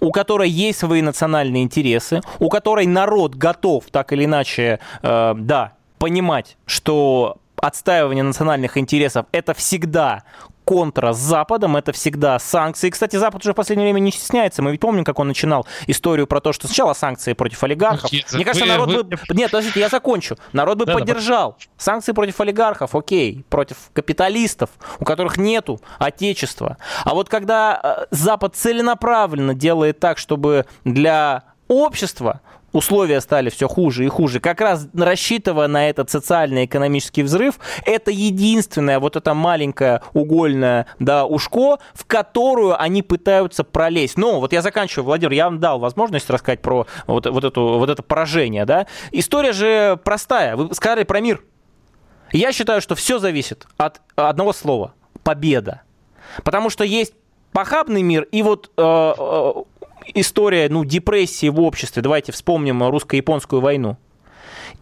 [0.00, 5.72] у которой есть свои национальные интересы, у которой народ готов так или иначе, э, да,
[5.98, 10.22] понимать, что отстаивание национальных интересов это всегда
[10.68, 12.90] контра с Западом, это всегда санкции.
[12.90, 14.60] Кстати, Запад уже в последнее время не стесняется.
[14.60, 18.12] Мы ведь помним, как он начинал историю про то, что сначала санкции против олигархов.
[18.12, 19.02] Нет, Мне кажется, вы, народ вы...
[19.02, 19.18] бы...
[19.30, 20.36] Нет, подождите, я закончу.
[20.52, 21.56] Народ бы да, поддержал.
[21.58, 23.46] Да, санкции против олигархов, окей.
[23.48, 24.68] Против капиталистов,
[25.00, 26.76] у которых нету отечества.
[27.02, 34.04] А вот когда э, Запад целенаправленно делает так, чтобы для общества условия стали все хуже
[34.04, 40.86] и хуже, как раз рассчитывая на этот социально-экономический взрыв, это единственное вот это маленькое угольное
[40.98, 44.16] да, ушко, в которую они пытаются пролезть.
[44.16, 47.90] Но вот я заканчиваю, Владимир, я вам дал возможность рассказать про вот, вот, эту, вот
[47.90, 48.64] это поражение.
[48.64, 48.86] Да?
[49.12, 50.56] История же простая.
[50.56, 51.42] Вы сказали про мир.
[52.32, 55.82] Я считаю, что все зависит от одного слова– победа.
[56.44, 57.14] Потому что есть
[57.52, 59.52] похабный мир и вот э, э
[60.14, 62.02] история ну, депрессии в обществе.
[62.02, 63.96] Давайте вспомним русско-японскую войну.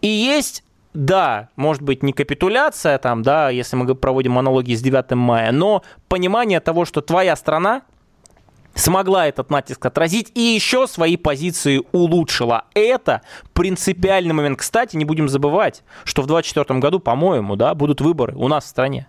[0.01, 0.63] И есть
[0.97, 5.83] да, может быть, не капитуляция, там, да, если мы проводим аналогии с 9 мая, но
[6.09, 7.83] понимание того, что твоя страна
[8.75, 12.65] смогла этот натиск отразить и еще свои позиции улучшила.
[12.75, 13.23] Это
[13.53, 14.59] принципиальный момент.
[14.59, 18.69] Кстати, не будем забывать, что в 2024 году, по-моему, да, будут выборы у нас в
[18.69, 19.09] стране.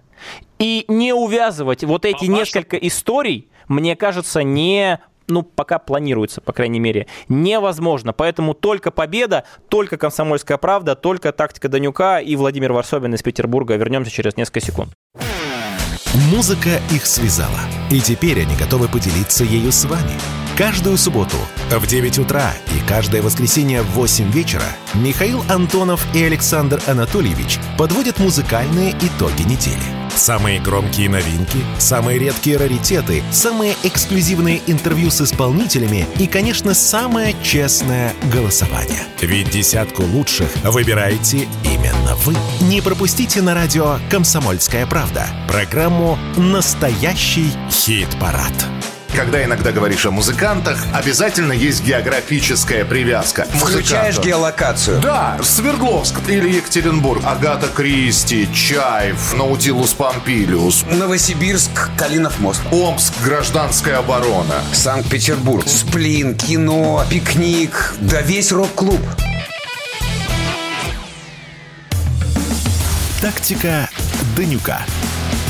[0.59, 6.53] И не увязывать вот эти а несколько историй, мне кажется, не ну, пока планируется, по
[6.53, 8.13] крайней мере, невозможно.
[8.13, 13.75] Поэтому только победа, только комсомольская правда, только тактика Данюка и Владимир Варсобин из Петербурга.
[13.75, 14.93] Вернемся через несколько секунд.
[16.31, 17.59] Музыка их связала.
[17.91, 20.46] И теперь они готовы поделиться ею с вами.
[20.57, 21.37] Каждую субботу
[21.69, 24.63] в 9 утра и каждое воскресенье в 8 вечера
[24.95, 29.83] Михаил Антонов и Александр Анатольевич подводят музыкальные итоги недели.
[30.15, 38.15] Самые громкие новинки, самые редкие раритеты, самые эксклюзивные интервью с исполнителями и, конечно, самое честное
[38.33, 39.03] голосование.
[39.21, 42.33] Ведь десятку лучших выбираете именно вы.
[42.61, 48.55] Не пропустите на радио «Комсомольская правда» программу «Настоящий хит-парад»
[49.17, 53.47] когда иногда говоришь о музыкантах, обязательно есть географическая привязка.
[53.51, 55.01] Включаешь геолокацию.
[55.01, 60.85] Да, Свердловск или Екатеринбург, Агата Кристи, Чаев, Наутилус Помпилиус.
[60.91, 62.61] Новосибирск, Калинов мост.
[62.71, 64.61] Омск, гражданская оборона.
[64.71, 69.01] Санкт-Петербург, Сплин, кино, пикник, да весь рок-клуб.
[73.19, 73.89] Тактика
[74.35, 74.85] Данюка.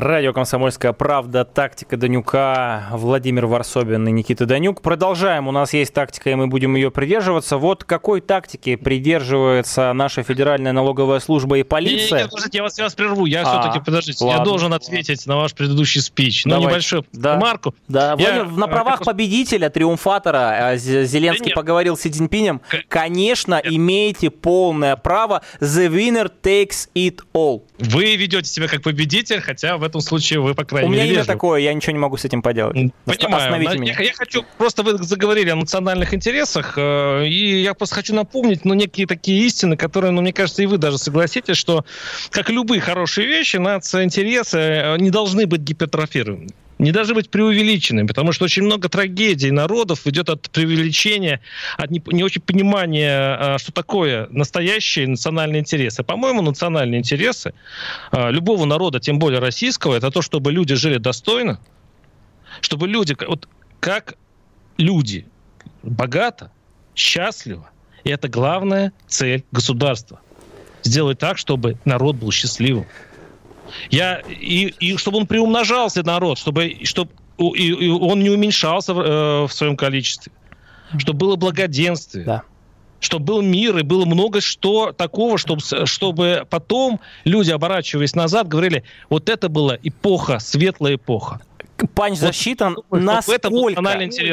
[0.00, 4.80] Радио «Комсомольская правда», тактика Данюка, Владимир Варсобин и Никита Данюк.
[4.80, 7.58] Продолжаем, у нас есть тактика, и мы будем ее придерживаться.
[7.58, 12.20] Вот какой тактики придерживается наша Федеральная налоговая служба и полиция?
[12.20, 14.38] Не, не, подождите, я вас, я вас прерву, я а, все-таки, подождите, ладно.
[14.38, 16.46] я должен ответить на ваш предыдущий спич.
[16.46, 17.36] Ну, небольшой да.
[17.38, 17.74] марку.
[17.86, 19.04] Да, я, на э, правах как...
[19.04, 23.70] победителя, триумфатора, э, Зеленский да поговорил с Си Цзиньпинем, конечно, нет.
[23.70, 27.64] имеете полное право, the winner takes it all.
[27.78, 31.14] Вы ведете себя как победитель, хотя в этом случае вы, по крайней мере, У меня
[31.14, 32.74] имя такое, я ничего не могу с этим поделать.
[33.04, 33.80] Понимаю.
[33.80, 33.94] меня.
[33.98, 38.64] Я, я хочу, просто вы заговорили о национальных интересах, э, и я просто хочу напомнить,
[38.64, 41.84] ну, некие такие истины, которые, ну, мне кажется, и вы даже согласитесь, что,
[42.30, 46.48] как любые хорошие вещи, нация интересы э, не должны быть гипертрофированы
[46.80, 51.40] не должны быть преувеличенными, потому что очень много трагедий народов идет от преувеличения,
[51.76, 56.02] от не, не очень понимания, а, что такое настоящие национальные интересы.
[56.02, 57.52] По-моему, национальные интересы
[58.10, 61.60] а, любого народа, тем более российского, это то, чтобы люди жили достойно,
[62.62, 63.46] чтобы люди, вот
[63.78, 64.14] как
[64.78, 65.26] люди,
[65.82, 66.50] богато,
[66.94, 67.70] счастливо,
[68.04, 70.20] и это главная цель государства.
[70.82, 72.86] Сделать так, чтобы народ был счастливым.
[73.90, 79.00] Я, и, и чтобы он приумножался, народ, чтобы, чтобы и, и он не уменьшался в,
[79.00, 80.32] э, в своем количестве.
[80.98, 82.24] Чтобы было благоденствие.
[82.24, 82.42] Да
[83.02, 88.84] чтобы был мир и было много что такого, чтобы, чтобы потом люди, оборачиваясь назад, говорили,
[89.08, 91.40] вот это была эпоха, светлая эпоха
[91.86, 92.76] панч засчитан.
[92.90, 93.80] Вот, насколько,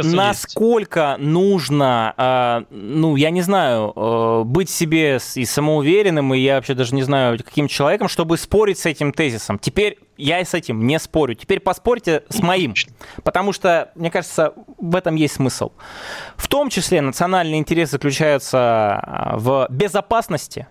[0.03, 6.73] насколько нужно, э, ну, я не знаю, э, быть себе и самоуверенным, и я вообще
[6.73, 9.59] даже не знаю, каким человеком, чтобы спорить с этим тезисом.
[9.59, 11.35] Теперь я с этим не спорю.
[11.35, 12.73] Теперь поспорьте с моим.
[13.23, 15.71] Потому что, мне кажется, в этом есть смысл.
[16.35, 20.67] В том числе национальные интересы заключаются а, в безопасности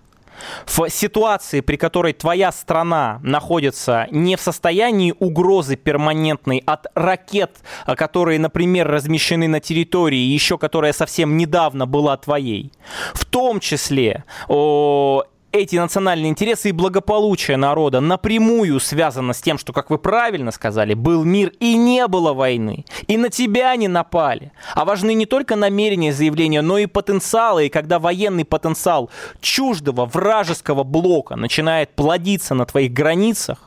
[0.66, 7.96] в ситуации, при которой твоя страна находится не в состоянии угрозы перманентной от ракет, а,
[7.96, 12.72] которые, например, размещены на территории, еще которая совсем недавно была твоей,
[13.14, 19.72] в том числе о, эти национальные интересы и благополучие народа напрямую связано с тем, что,
[19.72, 24.52] как вы правильно сказали, был мир и не было войны, и на тебя не напали.
[24.74, 27.66] А важны не только намерения заявления, но и потенциалы.
[27.66, 33.65] И когда военный потенциал чуждого вражеского блока начинает плодиться на твоих границах,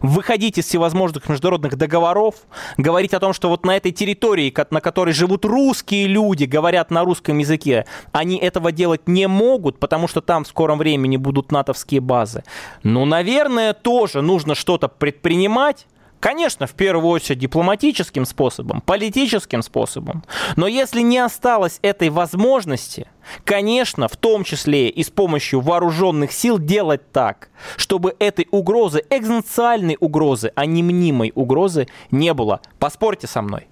[0.00, 2.34] выходить из всевозможных международных договоров,
[2.76, 7.04] говорить о том, что вот на этой территории, на которой живут русские люди, говорят на
[7.04, 12.00] русском языке, они этого делать не могут, потому что там в скором времени будут натовские
[12.00, 12.44] базы.
[12.82, 15.86] Ну, наверное, тоже нужно что-то предпринимать,
[16.26, 20.24] Конечно, в первую очередь дипломатическим способом, политическим способом.
[20.56, 23.06] Но если не осталось этой возможности,
[23.44, 29.96] конечно, в том числе и с помощью вооруженных сил делать так, чтобы этой угрозы, экзистенциальной
[30.00, 32.60] угрозы, а не мнимой угрозы не было.
[32.80, 33.68] Поспорьте со мной.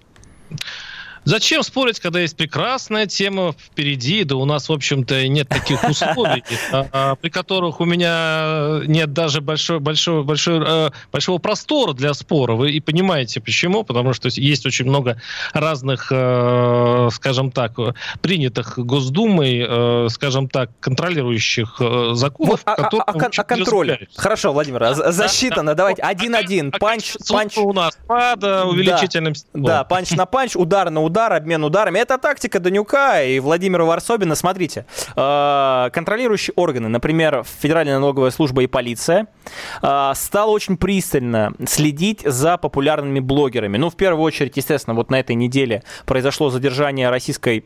[1.25, 6.43] Зачем спорить, когда есть прекрасная тема впереди, да у нас, в общем-то, нет таких условий,
[6.71, 12.53] а, а, при которых у меня нет даже большого, большого, простора для спора.
[12.53, 13.83] Вы и понимаете, почему?
[13.83, 15.19] Потому что есть очень много
[15.51, 17.73] разных, э, скажем так,
[18.21, 23.03] принятых Госдумой, э, скажем так, контролирующих э, законов, вот, которые...
[23.07, 24.07] А, а, а контроль.
[24.15, 25.71] Хорошо, Владимир, да, засчитано.
[25.71, 26.71] Да, Давайте один-один.
[26.71, 27.57] Панч, панч.
[27.57, 31.99] У нас под увеличительным Да, панч на панч, удар на удар удар, обмен ударами.
[31.99, 34.35] Это тактика Данюка и Владимира Варсобина.
[34.35, 34.85] Смотрите,
[35.15, 39.27] э, контролирующие органы, например, Федеральная налоговая служба и полиция,
[39.81, 43.77] э, стала очень пристально следить за популярными блогерами.
[43.77, 47.65] Ну, в первую очередь, естественно, вот на этой неделе произошло задержание российской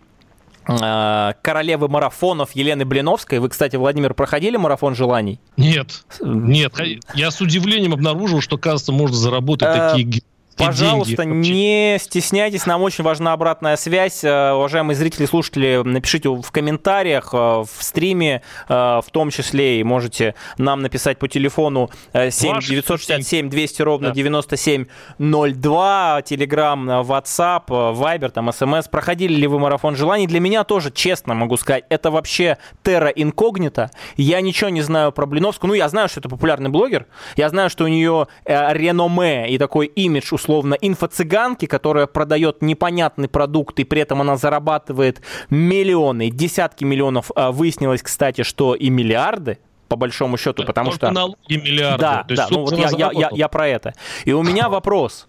[0.67, 3.39] э, королевы марафонов Елены Блиновской.
[3.39, 5.39] Вы, кстати, Владимир, проходили марафон желаний?
[5.57, 6.73] Нет, нет.
[7.15, 10.21] Я с удивлением обнаружил, что, кажется, можно заработать такие
[10.59, 14.23] Пожалуйста, не стесняйтесь, нам очень важна обратная связь.
[14.23, 19.83] Э, уважаемые зрители, слушатели, напишите в комментариях, э, в стриме, э, в том числе, и
[19.83, 24.13] можете нам написать по телефону 7 967 200 ровно да.
[24.13, 28.89] 9702, Телеграм, WhatsApp, Viber, там, СМС.
[28.89, 30.27] Проходили ли вы марафон желаний?
[30.27, 33.89] Для меня тоже, честно могу сказать, это вообще терра инкогнита.
[34.17, 35.69] Я ничего не знаю про Блиновскую.
[35.69, 37.07] Ну, я знаю, что это популярный блогер.
[37.37, 43.27] Я знаю, что у нее реноме и такой имидж, условно, условно, инфо-цыганки, которая продает непонятный
[43.27, 45.21] продукт, и при этом она зарабатывает
[45.51, 47.31] миллионы, десятки миллионов.
[47.35, 51.13] А, выяснилось, кстати, что и миллиарды, по большому счету, потому Только что...
[51.13, 52.01] налоги миллиарды.
[52.01, 53.93] Да, да, ну вот я, я, я, я про это.
[54.25, 55.27] И у меня вопрос.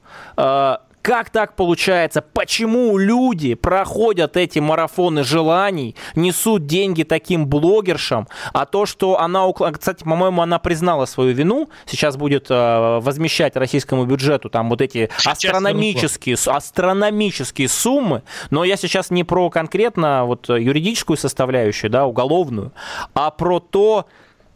[1.00, 2.22] А, как так получается?
[2.22, 10.04] Почему люди проходят эти марафоны желаний, несут деньги таким блогершам, а то, что она, кстати,
[10.04, 16.36] по-моему, она признала свою вину, сейчас будет э, возмещать российскому бюджету там вот эти астрономические,
[16.46, 22.72] астрономические суммы, но я сейчас не про конкретно вот юридическую составляющую, да, уголовную,
[23.14, 24.06] а про то,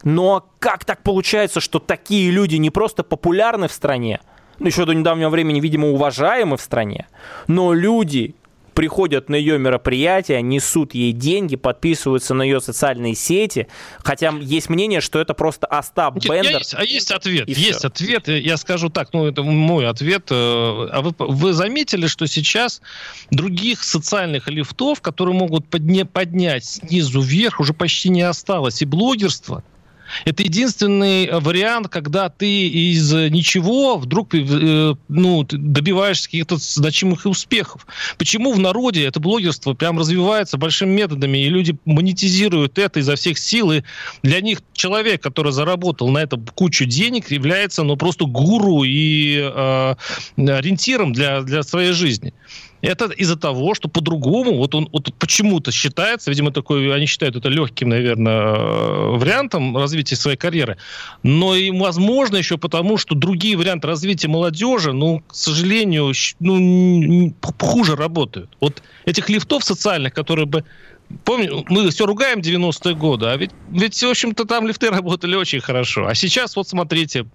[0.03, 4.19] но как так получается, что такие люди не просто популярны в стране,
[4.59, 7.07] еще до недавнего времени, видимо, уважаемы в стране,
[7.47, 8.35] но люди
[8.75, 13.67] приходят на ее мероприятия, несут ей деньги, подписываются на ее социальные сети,
[14.03, 16.57] хотя есть мнение, что это просто Остап Бендер.
[16.57, 17.87] Есть, а есть ответ, есть все.
[17.87, 20.27] ответ, я скажу так, ну это мой ответ.
[20.29, 22.81] Э, а вы, вы заметили, что сейчас
[23.31, 29.63] других социальных лифтов, которые могут подня, поднять снизу вверх, уже почти не осталось, и блогерство–
[30.25, 37.85] это единственный э, вариант, когда ты из ничего вдруг э, ну, добиваешься каких-то значимых успехов.
[38.17, 43.37] Почему в народе это блогерство прям развивается большими методами, и люди монетизируют это изо всех
[43.37, 43.81] сил, и
[44.23, 49.95] для них человек, который заработал на это кучу денег, является ну, просто гуру и э,
[50.37, 52.33] ориентиром для, для своей жизни.
[52.81, 57.49] Это из-за того, что по-другому, вот он вот почему-то считается, видимо, такой, они считают это
[57.49, 60.77] легким, наверное, э, вариантом развития своей карьеры,
[61.23, 67.95] но и, возможно, еще потому, что другие варианты развития молодежи, ну, к сожалению, ну, хуже
[67.95, 68.49] работают.
[68.59, 70.63] Вот этих лифтов социальных, которые бы
[71.23, 75.59] Помню, мы все ругаем 90-е годы, а ведь, ведь, в общем-то, там лифты работали очень
[75.59, 76.07] хорошо.
[76.07, 77.27] А сейчас, вот смотрите,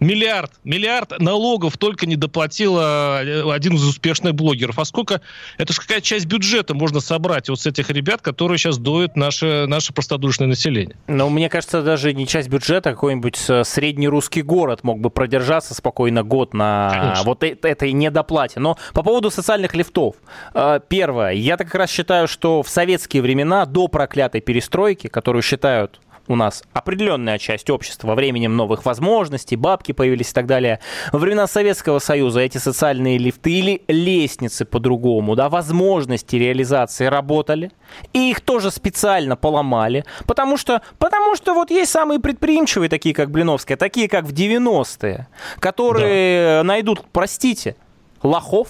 [0.00, 4.78] миллиард, миллиард налогов только не доплатила э, один из успешных блогеров.
[4.78, 5.20] А сколько,
[5.58, 9.66] это же какая часть бюджета можно собрать вот с этих ребят, которые сейчас доют наше,
[9.66, 10.96] наше простодушное население?
[11.06, 15.10] Ну, мне кажется, даже не часть бюджета, а какой-нибудь э, средний русский город мог бы
[15.10, 17.24] продержаться спокойно год на Конечно.
[17.24, 18.60] вот этой недоплате.
[18.60, 20.16] Но по поводу социальных лифтов.
[20.54, 25.42] Э, первое, я так как раз считаю, что в советские времена, до проклятой перестройки, которую
[25.42, 30.80] считают у нас определенная часть общества во временем новых возможностей, бабки появились и так далее.
[31.12, 37.72] Во времена Советского Союза эти социальные лифты или лестницы по-другому, да, возможности реализации работали,
[38.12, 43.30] и их тоже специально поломали, потому что, потому что вот есть самые предприимчивые, такие как
[43.30, 46.64] Блиновская, такие как в 90-е, которые да.
[46.64, 47.76] найдут, простите,
[48.22, 48.68] лохов,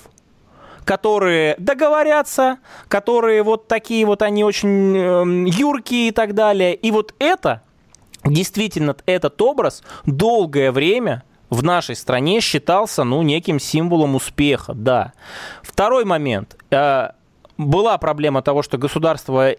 [0.85, 2.59] которые договорятся,
[2.89, 6.74] которые вот такие вот, они очень э, юркие и так далее.
[6.74, 7.62] И вот это,
[8.24, 15.12] действительно, этот образ долгое время в нашей стране считался, ну, неким символом успеха, да.
[15.62, 16.57] Второй момент.
[16.70, 17.11] Э,
[17.57, 19.55] была проблема того, что государство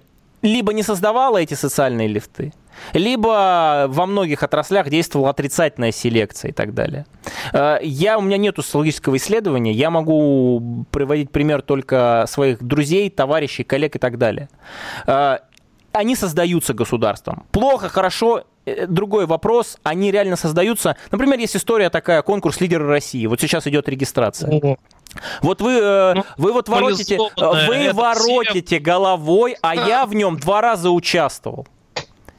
[0.46, 2.54] либо не создавало эти социальные лифты,
[2.94, 7.06] либо во многих отраслях действовала отрицательная селекция и так далее.
[7.52, 13.64] Э, я, у меня нет социологического исследования, я могу приводить пример только своих друзей, товарищей,
[13.64, 14.50] коллег и так далее.
[15.96, 17.46] Э, они создаются государством.
[17.52, 20.98] Плохо, хорошо, э, другой вопрос, они реально создаются.
[21.12, 23.26] Например, есть история такая, конкурс лидера России.
[23.26, 24.78] Вот сейчас идет регистрация.
[25.42, 30.90] Вот вы, ну, вы вот воротите, вы воротите головой, а я в нем два раза
[30.90, 31.66] участвовал.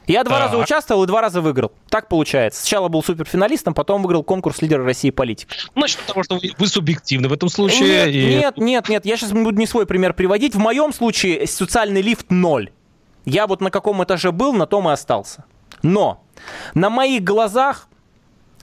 [0.07, 1.73] Я два раза участвовал и два раза выиграл.
[1.89, 2.61] Так получается.
[2.61, 5.49] Сначала был суперфиналистом, потом выиграл конкурс лидера России политик.
[5.75, 8.05] Значит, потому что вы субъективны в этом случае.
[8.05, 8.35] Нет, и...
[8.35, 9.05] нет, нет, нет.
[9.05, 10.55] Я сейчас буду не свой пример приводить.
[10.55, 12.71] В моем случае социальный лифт ноль.
[13.27, 15.43] Я вот на каком этаже был, на том и остался.
[15.83, 16.23] Но
[16.73, 17.89] на моих глазах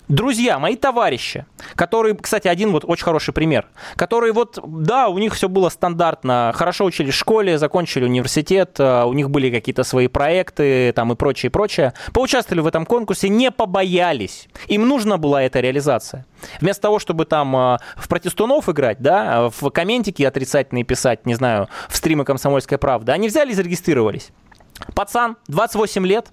[0.08, 5.34] друзья, мои товарищи, которые, кстати, один вот очень хороший пример, которые вот, да, у них
[5.34, 10.08] все было стандартно, хорошо учились в школе, закончили университет, э, у них были какие-то свои
[10.08, 15.60] проекты там и прочее, прочее, поучаствовали в этом конкурсе, не побоялись, им нужна была эта
[15.60, 16.26] реализация.
[16.60, 21.68] Вместо того, чтобы там э, в протестунов играть, да, в комментики отрицательные писать, не знаю,
[21.88, 24.30] в стримы «Комсомольская правда», они взяли и зарегистрировались.
[24.94, 26.32] Пацан, 28 лет,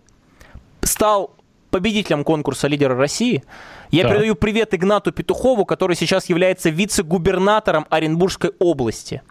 [0.81, 1.35] стал
[1.69, 3.43] победителем конкурса лидера России.
[3.89, 4.09] Я да.
[4.09, 9.21] передаю привет Игнату Петухову, который сейчас является вице-губернатором Оренбургской области.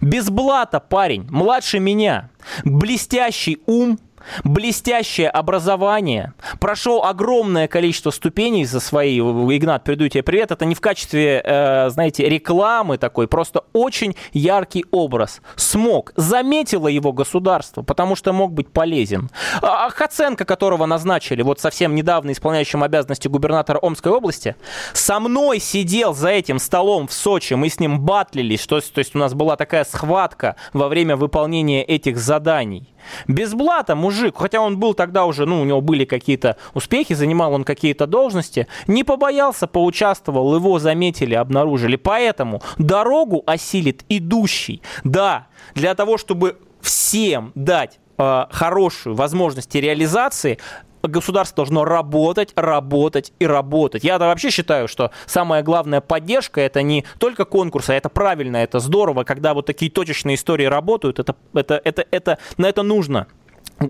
[0.00, 2.30] Без блата парень, младше меня,
[2.64, 3.98] блестящий ум,
[4.44, 9.18] блестящее образование, прошел огромное количество ступеней за свои.
[9.20, 10.50] Игнат, передаю тебе привет.
[10.50, 15.40] Это не в качестве, э, знаете, рекламы такой, просто очень яркий образ.
[15.56, 19.30] Смог, заметило его государство, потому что мог быть полезен.
[19.62, 24.56] А, Хаценко, которого назначили вот совсем недавно исполняющим обязанности губернатора Омской области,
[24.92, 29.14] со мной сидел за этим столом в Сочи, мы с ним батлились, что, то есть
[29.14, 32.88] у нас была такая схватка во время выполнения этих заданий.
[33.28, 37.52] Без блата мужик, хотя он был тогда уже, ну, у него были какие-то успехи, занимал
[37.52, 41.96] он какие-то должности, не побоялся, поучаствовал, его заметили, обнаружили.
[41.96, 44.82] Поэтому дорогу осилит идущий.
[45.04, 50.58] Да, для того, чтобы всем дать э, хорошую возможность реализации,
[51.02, 54.04] государство должно работать, работать и работать.
[54.04, 58.78] Я вообще считаю, что самая главная поддержка это не только конкурс, а это правильно, это
[58.80, 63.26] здорово, когда вот такие точечные истории работают, это, это, это, это, на это нужно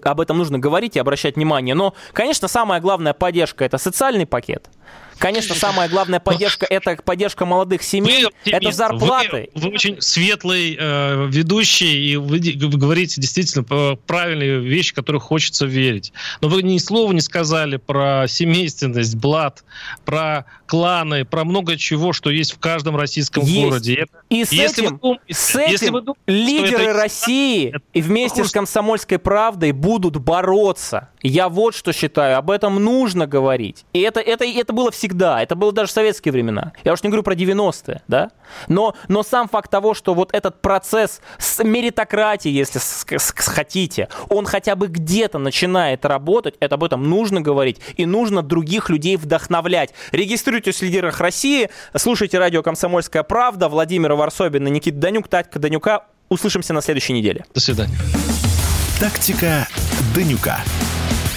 [0.05, 1.75] об этом нужно говорить и обращать внимание.
[1.75, 4.69] Но, конечно, самая главная поддержка это социальный пакет.
[5.21, 9.51] Конечно, самая главная поддержка– это поддержка молодых семей, вы, это зарплаты.
[9.55, 15.67] Вы, вы очень светлый э, ведущий, и вы, вы говорите действительно правильные вещи, которые хочется
[15.67, 16.13] верить.
[16.41, 19.63] Но вы ни слова не сказали про семейственность, блат,
[20.07, 23.63] про кланы, про много чего, что есть в каждом российском есть.
[23.63, 24.07] городе.
[24.31, 26.93] И с если этим, думаете, с этим если вы думаете, лидеры это...
[26.95, 27.83] России это...
[27.93, 31.09] и вместе с «Комсомольской правдой» будут бороться.
[31.23, 33.85] Я вот что считаю, об этом нужно говорить.
[33.93, 35.43] И это, это, это было всегда всегда.
[35.43, 36.73] Это было даже в советские времена.
[36.85, 38.31] Я уж не говорю про 90-е, да?
[38.69, 43.49] Но, но сам факт того, что вот этот процесс с меритократии, если с, с, с,
[43.49, 48.89] хотите, он хотя бы где-то начинает работать, это об этом нужно говорить, и нужно других
[48.89, 49.93] людей вдохновлять.
[50.13, 56.07] Регистрируйтесь в лидерах России, слушайте радио «Комсомольская правда», Владимира Варсобина, Никита Данюк, Татька Данюка.
[56.29, 57.45] Услышимся на следующей неделе.
[57.53, 57.99] До свидания.
[59.01, 59.67] Тактика
[60.15, 60.61] Данюка.